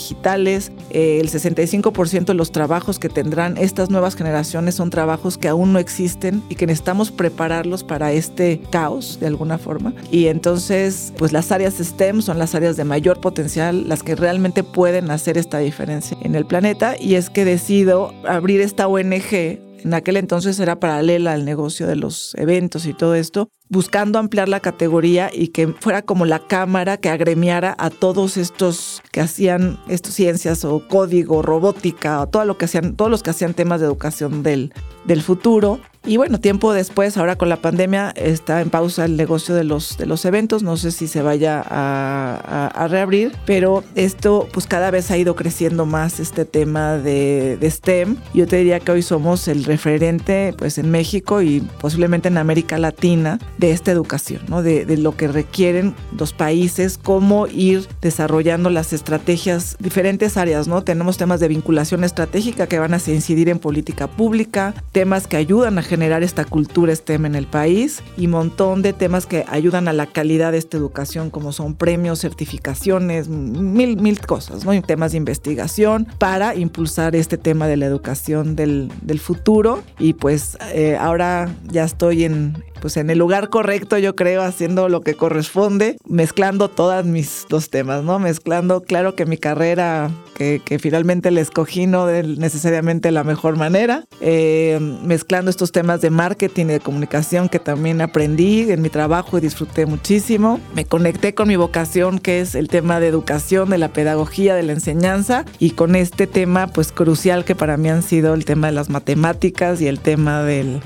eh, 0.90 1.20
el 1.20 1.30
65% 1.30 2.26
de 2.26 2.34
los 2.34 2.52
trabajos 2.52 3.00
que 3.00 3.10
tendrán 3.10 3.58
estas 3.58 3.90
nuevas 3.90 4.16
generaciones 4.16 4.76
son 4.76 4.90
trabajos 4.90 5.38
que 5.38 5.48
aún 5.48 5.74
no 5.74 5.80
existen 5.80 6.44
y 6.50 6.56
que 6.56 6.68
necesitamos 6.68 7.12
prepararlos 7.12 7.84
para 7.84 8.12
este 8.12 8.62
caos 8.72 9.20
de 9.20 9.28
alguna 9.28 9.58
forma. 9.58 9.94
Y 10.12 10.28
entonces, 10.28 11.14
pues 11.18 11.32
las 11.32 11.52
áreas 11.52 11.76
STEM 11.76 12.22
son 12.22 12.40
las 12.40 12.56
áreas 12.56 12.78
de 12.78 12.84
mayor 12.84 13.22
potencial, 13.22 13.88
las 13.88 14.04
que 14.04 14.16
realmente 14.16 14.64
pueden 14.64 15.12
hacer 15.12 15.38
esta 15.38 15.60
diferencia 15.60 16.18
en 16.22 16.36
el 16.36 16.46
planeta. 16.46 16.96
Y 17.00 17.16
es 17.16 17.30
que 17.30 17.46
decido 17.46 18.14
abrir 18.26 18.62
esta 18.62 18.88
ONG 18.88 19.70
en 19.84 19.94
aquel 19.94 20.18
entonces 20.18 20.60
era 20.60 20.80
paralela 20.80 21.34
al 21.34 21.46
negocio 21.46 21.88
de 21.88 21.96
los 21.96 22.36
eventos 22.36 22.86
y 22.86 22.94
todo 22.94 23.16
esto, 23.16 23.50
buscando 23.70 24.20
ampliar 24.20 24.50
la 24.50 24.60
categoría 24.60 25.30
y 25.32 25.50
que 25.50 25.68
fuera 25.68 26.02
como 26.02 26.26
la 26.26 26.40
cámara 26.40 26.98
que 26.98 27.10
agremiara 27.10 27.76
a 27.78 27.90
todos 27.90 28.36
estos 28.36 29.02
que 29.12 29.22
hacían 29.22 29.80
estas 29.88 30.16
ciencias 30.16 30.66
o 30.66 30.88
código, 30.88 31.42
robótica, 31.42 32.22
o 32.22 32.28
todo 32.28 32.46
lo 32.46 32.58
que 32.58 32.66
hacían, 32.66 32.96
todos 32.96 33.12
los 33.12 33.24
que 33.24 33.30
hacían 33.30 33.54
temas 33.54 33.80
de 33.80 33.86
educación 33.86 34.44
del, 34.44 34.74
del 35.06 35.22
futuro 35.22 35.80
y 36.06 36.16
bueno, 36.16 36.40
tiempo 36.40 36.72
después, 36.72 37.18
ahora 37.18 37.36
con 37.36 37.50
la 37.50 37.58
pandemia, 37.58 38.12
está 38.16 38.62
en 38.62 38.70
pausa 38.70 39.04
el 39.04 39.18
negocio 39.18 39.54
de 39.54 39.66
los, 39.66 39.98
de 39.98 40.06
los 40.06 40.24
eventos. 40.24 40.64
No 40.64 40.78
sé 40.78 40.92
si 40.92 41.08
se 41.08 41.22
vaya 41.22 41.64
a, 41.70 42.88
reabrir, 42.90 43.34
pero 43.46 43.84
esto 43.96 44.48
pues 44.52 44.66
cada 44.66 44.90
vez 44.90 45.12
ha 45.12 45.18
ido 45.18 45.36
creciendo 45.36 45.86
más 45.86 46.20
este 46.20 46.46
tema 46.46 46.94
de, 46.98 47.58
de, 47.58 47.70
STEM. 47.70 48.16
Yo 48.34 48.48
te 48.48 48.58
diría 48.58 48.80
que 48.80 48.94
hoy 48.94 49.02
somos 49.04 49.48
el 49.48 49.66
referente 49.66 50.56
pues 50.58 50.78
en 50.78 50.90
México 50.90 51.42
y 51.42 51.60
posiblemente 51.82 52.30
en 52.30 52.38
América 52.38 52.80
Latina 52.80 53.38
de 53.60 53.72
esta 53.72 53.92
educación, 53.92 54.42
¿no? 54.48 54.64
De, 54.64 54.86
de 54.86 54.98
lo 54.98 55.16
que 55.16 55.28
requieren 55.28 55.94
los 56.18 56.34
países, 56.34 56.98
cómo 56.98 57.46
ir 57.48 57.88
desarrollando 58.02 58.70
las 58.70 58.94
estrategias, 58.94 59.76
diferentes 59.80 60.38
áreas, 60.38 60.68
¿no? 60.68 60.82
Tenemos 60.84 61.18
temas 61.18 61.40
de 61.40 61.50
vinculación 61.50 62.04
estratégica 62.04 62.68
que 62.68 62.80
van 62.80 62.94
a 62.94 63.02
incidir 63.08 63.50
en 63.50 63.60
política 63.60 64.08
pública, 64.08 64.74
temas 64.92 65.28
que 65.28 65.38
ayudan 65.38 65.78
a 65.78 65.84
generar 65.84 66.24
esta 66.24 66.46
cultura 66.46 66.96
STEM 66.96 67.26
en 67.26 67.36
el 67.36 67.48
país 67.48 68.02
y 68.18 68.28
montón 68.28 68.82
de 68.82 68.94
temas 68.94 69.26
que 69.26 69.46
ayudan 69.50 69.88
a 69.88 69.94
la 69.94 70.06
calidad 70.06 70.54
de 70.54 70.58
esta 70.58 70.78
educación, 70.78 71.30
como 71.30 71.52
son 71.52 71.76
premios, 71.76 72.20
certificaciones, 72.20 73.28
mil, 73.28 73.98
mil 73.98 74.22
cosas, 74.22 74.66
¿no? 74.66 74.80
Temas 74.82 75.12
de 75.12 75.18
investigación 75.18 76.08
para 76.18 76.56
impulsar 76.56 77.16
este 77.16 77.38
tema 77.38 77.68
de 77.68 77.76
la 77.76 77.86
educación 77.86 78.56
del, 78.56 78.92
del 79.02 79.20
futuro. 79.20 79.84
Y 80.00 80.14
pues 80.14 80.58
eh, 80.74 80.98
ahora 81.00 81.54
ya 81.72 81.84
estoy 81.84 82.24
en, 82.24 82.64
pues 82.82 82.98
en 82.98 83.10
el 83.10 83.18
lugar 83.18 83.49
correcto, 83.50 83.98
yo 83.98 84.16
creo, 84.16 84.44
haciendo 84.44 84.90
lo 84.90 85.02
que 85.02 85.16
corresponde, 85.16 85.98
mezclando 86.08 86.70
todas 86.70 87.06
mis 87.06 87.46
dos 87.50 87.70
temas, 87.70 88.04
¿no? 88.04 88.20
Mezclando, 88.20 88.82
claro 88.82 89.16
que 89.16 89.26
mi 89.26 89.38
carrera, 89.38 90.12
que, 90.36 90.80
finalmente 90.80 91.32
la 91.32 91.42
escogí 91.42 91.86
no 91.86 92.06
de 92.06 92.24
necesariamente 92.24 93.12
la 93.12 93.24
mejor 93.24 93.58
manera, 93.58 94.06
eh, 94.22 94.80
mezclando 95.04 95.52
estos 95.52 95.72
temas 95.72 96.00
de 96.02 96.10
marketing 96.10 96.66
y 96.66 96.74
de 96.74 96.80
comunicación 96.80 97.50
que 97.50 97.60
también 97.60 98.00
aprendí 98.00 98.72
en 98.72 98.82
mi 98.82 98.90
trabajo 98.90 99.38
y 99.38 99.42
disfruté 99.42 99.86
muchísimo. 99.86 100.60
Me 100.74 100.86
conecté 100.86 101.34
con 101.34 101.50
mi 101.50 101.58
vocación, 101.58 102.20
que 102.20 102.40
es 102.40 102.56
el 102.56 102.70
tema 102.70 103.00
de 103.00 103.08
educación, 103.08 103.70
de 103.70 103.78
la 103.78 103.90
pedagogía, 103.90 104.56
de 104.56 104.64
la 104.64 104.74
enseñanza, 104.74 105.46
y 105.60 105.72
con 105.72 105.96
este 105.96 106.26
tema, 106.26 106.68
pues 106.68 106.92
crucial 106.92 107.44
que 107.44 107.56
para 107.56 107.76
mí 107.76 107.90
han 107.90 108.04
sido 108.04 108.34
el 108.34 108.46
tema 108.46 108.68
de 108.68 108.74
las 108.74 108.90
matemáticas 108.90 109.82
y 109.82 109.88
el 109.88 110.00
tema 110.00 110.44
del 110.44 110.82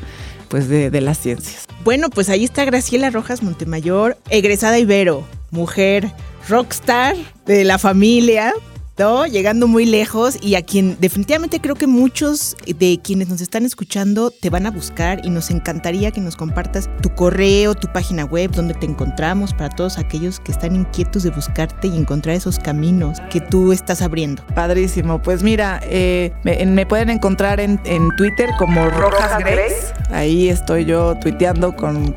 pues 0.54 0.70
de, 0.70 0.92
de 0.92 1.02
las 1.02 1.18
ciencias. 1.18 1.66
Bueno, 1.84 2.12
pues 2.12 2.30
ahí 2.30 2.44
está 2.44 2.64
Graciela 2.64 3.10
Rojas 3.10 3.42
Montemayor, 3.42 4.20
egresada 4.30 4.78
Ibero, 4.78 5.26
mujer 5.50 6.12
rockstar 6.48 7.16
de 7.48 7.64
la 7.64 7.80
familia, 7.80 8.54
¿no? 8.98 9.26
Llegando 9.26 9.68
muy 9.68 9.86
lejos 9.86 10.38
y 10.42 10.56
a 10.56 10.62
quien 10.62 10.98
definitivamente 11.00 11.60
creo 11.60 11.76
que 11.76 11.88
muchos 11.88 12.56
de 12.66 13.00
quienes 13.04 13.30
nos 13.30 13.42
están 13.42 13.66
escuchando 13.66 14.32
te 14.32 14.50
van 14.50 14.66
a 14.66 14.72
buscar 14.72 15.26
y 15.26 15.30
nos 15.30 15.50
encantaría 15.50 16.12
que 16.12 16.22
nos 16.22 16.36
compartas 16.36 16.90
tu 17.02 17.10
correo, 17.16 17.74
tu 17.74 17.88
página 17.92 18.26
web, 18.26 18.52
donde 18.52 18.74
te 18.74 18.86
encontramos 18.86 19.54
para 19.54 19.70
todos 19.70 19.98
aquellos 19.98 20.40
que 20.40 20.52
están 20.52 20.76
inquietos 20.76 21.24
de 21.24 21.32
buscarte 21.32 21.88
y 21.88 21.98
encontrar 21.98 22.36
esos 22.36 22.60
caminos 22.60 23.20
que 23.32 23.42
tú 23.42 23.72
estás 23.72 24.02
abriendo. 24.02 24.46
Padrísimo, 24.54 25.22
pues 25.22 25.44
mira, 25.44 25.80
eh, 25.84 26.32
me, 26.44 26.86
pueden 26.86 27.10
encontrar 27.10 27.60
en, 27.60 27.80
Twitter 28.18 28.50
como 28.60 28.90
Rojas 28.90 29.40
Grace, 29.40 29.94
ahí 30.12 30.50
estoy 30.50 30.86
yo 30.86 31.16
tuiteando 31.20 31.76
con, 31.76 32.16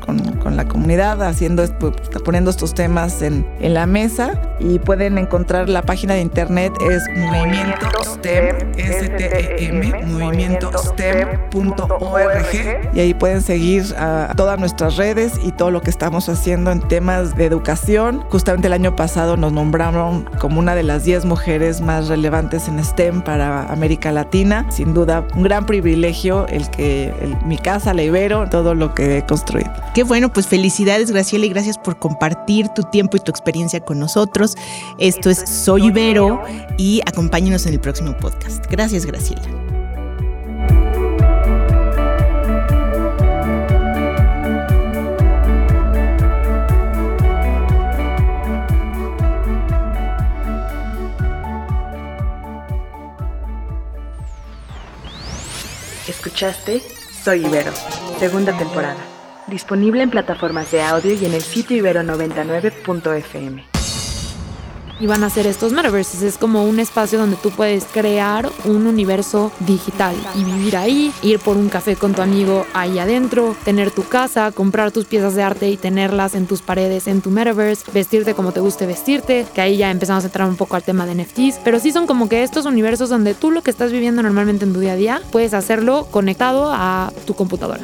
la 0.55 0.67
comunidad, 0.67 1.23
haciendo, 1.23 1.65
pues, 1.79 1.93
poniendo 2.23 2.51
estos 2.51 2.73
temas 2.73 3.21
en, 3.21 3.47
en 3.59 3.73
la 3.73 3.85
mesa 3.85 4.39
y 4.59 4.79
pueden 4.79 5.17
encontrar 5.17 5.69
la 5.69 5.81
página 5.81 6.13
de 6.13 6.21
internet 6.21 6.66
es 6.89 7.03
Movimiento 7.15 7.87
STEM, 8.03 8.55
S-T-E-M, 8.77 10.05
movimientostem.org 10.05 12.93
y 12.93 12.99
ahí 12.99 13.13
pueden 13.13 13.41
seguir 13.41 13.93
todas 14.35 14.59
nuestras 14.59 14.97
redes 14.97 15.33
y 15.43 15.51
todo 15.51 15.71
lo 15.71 15.81
que 15.81 15.89
estamos 15.89 16.29
haciendo 16.29 16.71
en 16.71 16.81
temas 16.87 17.35
de 17.35 17.45
educación. 17.45 18.23
Justamente 18.29 18.67
el 18.67 18.73
año 18.73 18.95
pasado 18.95 19.37
nos 19.37 19.51
nombraron 19.51 20.29
como 20.39 20.59
una 20.59 20.75
de 20.75 20.83
las 20.83 21.03
10 21.03 21.25
mujeres 21.25 21.81
más 21.81 22.07
relevantes 22.07 22.67
en 22.67 22.83
STEM 22.83 23.21
para 23.21 23.71
América 23.71 24.11
Latina. 24.11 24.65
Sin 24.69 24.93
duda, 24.93 25.25
un 25.35 25.43
gran 25.43 25.65
privilegio 25.65 26.47
el 26.47 26.69
que 26.69 27.13
mi 27.45 27.57
casa, 27.57 27.93
la 27.93 28.03
Ibero, 28.03 28.49
todo 28.49 28.75
lo 28.75 28.93
que 28.93 29.17
he 29.17 29.25
construido. 29.25 29.71
Qué 29.93 30.03
bueno, 30.03 30.31
pues 30.31 30.47
felicidades 30.47 31.11
Graciela 31.11 31.45
y 31.45 31.49
gracias 31.49 31.77
por 31.77 31.97
compartir 31.97 32.69
tu 32.69 32.83
tiempo 32.83 33.17
y 33.17 33.19
tu 33.19 33.31
experiencia 33.31 33.79
con 33.79 33.99
nosotros. 33.99 34.55
Esto 34.97 35.29
es 35.29 35.43
Soy 35.47 35.87
Ibero 35.87 36.41
y 36.77 37.01
acompáñenos 37.05 37.65
en 37.65 37.73
el 37.73 37.79
próximo 37.79 38.15
podcast. 38.17 38.65
Gracias, 38.69 39.05
Graciela. 39.05 39.41
Escuchaste 56.07 56.81
Soy 57.23 57.45
Ibero, 57.45 57.71
segunda 58.19 58.55
temporada. 58.57 58.97
disponible 59.47 60.03
en 60.03 60.09
plataformas 60.09 60.71
de 60.71 60.81
audio 60.81 61.13
y 61.13 61.25
en 61.25 61.33
el 61.33 61.41
sitio 61.41 61.77
ibero99.fm 61.83 63.76
y 64.99 65.07
van 65.07 65.23
a 65.23 65.29
ser 65.29 65.47
estos 65.47 65.73
metaverses. 65.73 66.21
Es 66.21 66.37
como 66.37 66.65
un 66.65 66.79
espacio 66.79 67.19
donde 67.19 67.37
tú 67.37 67.51
puedes 67.51 67.85
crear 67.85 68.49
un 68.65 68.87
universo 68.87 69.51
digital 69.59 70.15
y 70.35 70.43
vivir 70.43 70.77
ahí, 70.77 71.13
ir 71.21 71.39
por 71.39 71.57
un 71.57 71.69
café 71.69 71.95
con 71.95 72.13
tu 72.13 72.21
amigo 72.21 72.65
ahí 72.73 72.99
adentro, 72.99 73.55
tener 73.63 73.91
tu 73.91 74.03
casa, 74.03 74.51
comprar 74.51 74.91
tus 74.91 75.05
piezas 75.05 75.35
de 75.35 75.43
arte 75.43 75.69
y 75.69 75.77
tenerlas 75.77 76.35
en 76.35 76.47
tus 76.47 76.61
paredes 76.61 77.07
en 77.07 77.21
tu 77.21 77.29
metaverse, 77.29 77.89
vestirte 77.91 78.33
como 78.33 78.51
te 78.51 78.59
guste 78.59 78.85
vestirte, 78.85 79.45
que 79.53 79.61
ahí 79.61 79.77
ya 79.77 79.91
empezamos 79.91 80.23
a 80.23 80.27
entrar 80.27 80.47
un 80.47 80.55
poco 80.55 80.75
al 80.75 80.83
tema 80.83 81.05
de 81.05 81.15
NFTs, 81.15 81.59
pero 81.63 81.79
sí 81.79 81.91
son 81.91 82.07
como 82.07 82.29
que 82.29 82.43
estos 82.43 82.65
universos 82.65 83.09
donde 83.09 83.33
tú 83.33 83.51
lo 83.51 83.61
que 83.61 83.71
estás 83.71 83.91
viviendo 83.91 84.23
normalmente 84.23 84.65
en 84.65 84.73
tu 84.73 84.79
día 84.79 84.93
a 84.93 84.95
día 84.95 85.21
puedes 85.31 85.53
hacerlo 85.53 86.07
conectado 86.11 86.71
a 86.73 87.11
tu 87.25 87.33
computadora. 87.33 87.81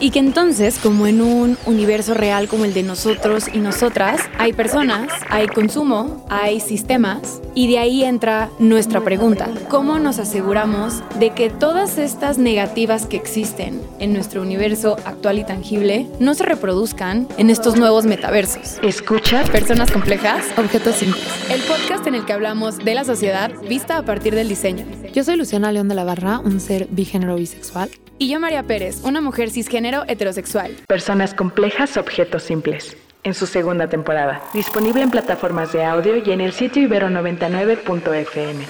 Y 0.00 0.10
que 0.10 0.18
entonces, 0.18 0.80
como 0.82 1.06
en 1.06 1.22
un 1.22 1.56
universo 1.64 2.12
real 2.14 2.48
como 2.48 2.64
el 2.64 2.74
de 2.74 2.82
nosotros 2.82 3.44
y 3.52 3.58
nosotras, 3.58 4.20
hay 4.36 4.52
personas, 4.52 5.12
hay 5.30 5.46
consumo, 5.46 6.26
hay 6.42 6.58
sistemas, 6.58 7.40
y 7.54 7.68
de 7.68 7.78
ahí 7.78 8.02
entra 8.02 8.50
nuestra 8.58 9.00
pregunta. 9.00 9.48
¿Cómo 9.68 10.00
nos 10.00 10.18
aseguramos 10.18 11.02
de 11.20 11.30
que 11.30 11.50
todas 11.50 11.98
estas 11.98 12.36
negativas 12.36 13.06
que 13.06 13.16
existen 13.16 13.80
en 14.00 14.12
nuestro 14.12 14.42
universo 14.42 14.96
actual 15.04 15.38
y 15.38 15.44
tangible 15.44 16.08
no 16.18 16.34
se 16.34 16.42
reproduzcan 16.42 17.28
en 17.38 17.48
estos 17.48 17.76
nuevos 17.76 18.06
metaversos? 18.06 18.78
Escucha 18.82 19.44
Personas 19.52 19.92
complejas, 19.92 20.46
objetos 20.58 20.96
simples. 20.96 21.24
El 21.48 21.60
podcast 21.62 22.06
en 22.08 22.16
el 22.16 22.24
que 22.24 22.32
hablamos 22.32 22.78
de 22.78 22.94
la 22.94 23.04
sociedad 23.04 23.52
vista 23.68 23.96
a 23.96 24.04
partir 24.04 24.34
del 24.34 24.48
diseño. 24.48 24.84
Yo 25.12 25.22
soy 25.22 25.36
Luciana 25.36 25.70
León 25.70 25.88
de 25.88 25.94
la 25.94 26.02
Barra, 26.02 26.40
un 26.40 26.58
ser 26.58 26.88
bigénero 26.90 27.36
bisexual. 27.36 27.88
Y 28.18 28.28
yo, 28.28 28.40
María 28.40 28.64
Pérez, 28.64 29.02
una 29.04 29.20
mujer 29.20 29.50
cisgénero 29.50 30.04
heterosexual. 30.08 30.72
Personas 30.88 31.34
complejas, 31.34 31.96
objetos 31.96 32.42
simples 32.42 32.96
en 33.24 33.34
su 33.34 33.46
segunda 33.46 33.88
temporada, 33.88 34.42
disponible 34.52 35.02
en 35.02 35.10
plataformas 35.10 35.72
de 35.72 35.84
audio 35.84 36.16
y 36.16 36.30
en 36.30 36.40
el 36.40 36.52
sitio 36.52 36.88
ibero99.fm. 36.88 38.66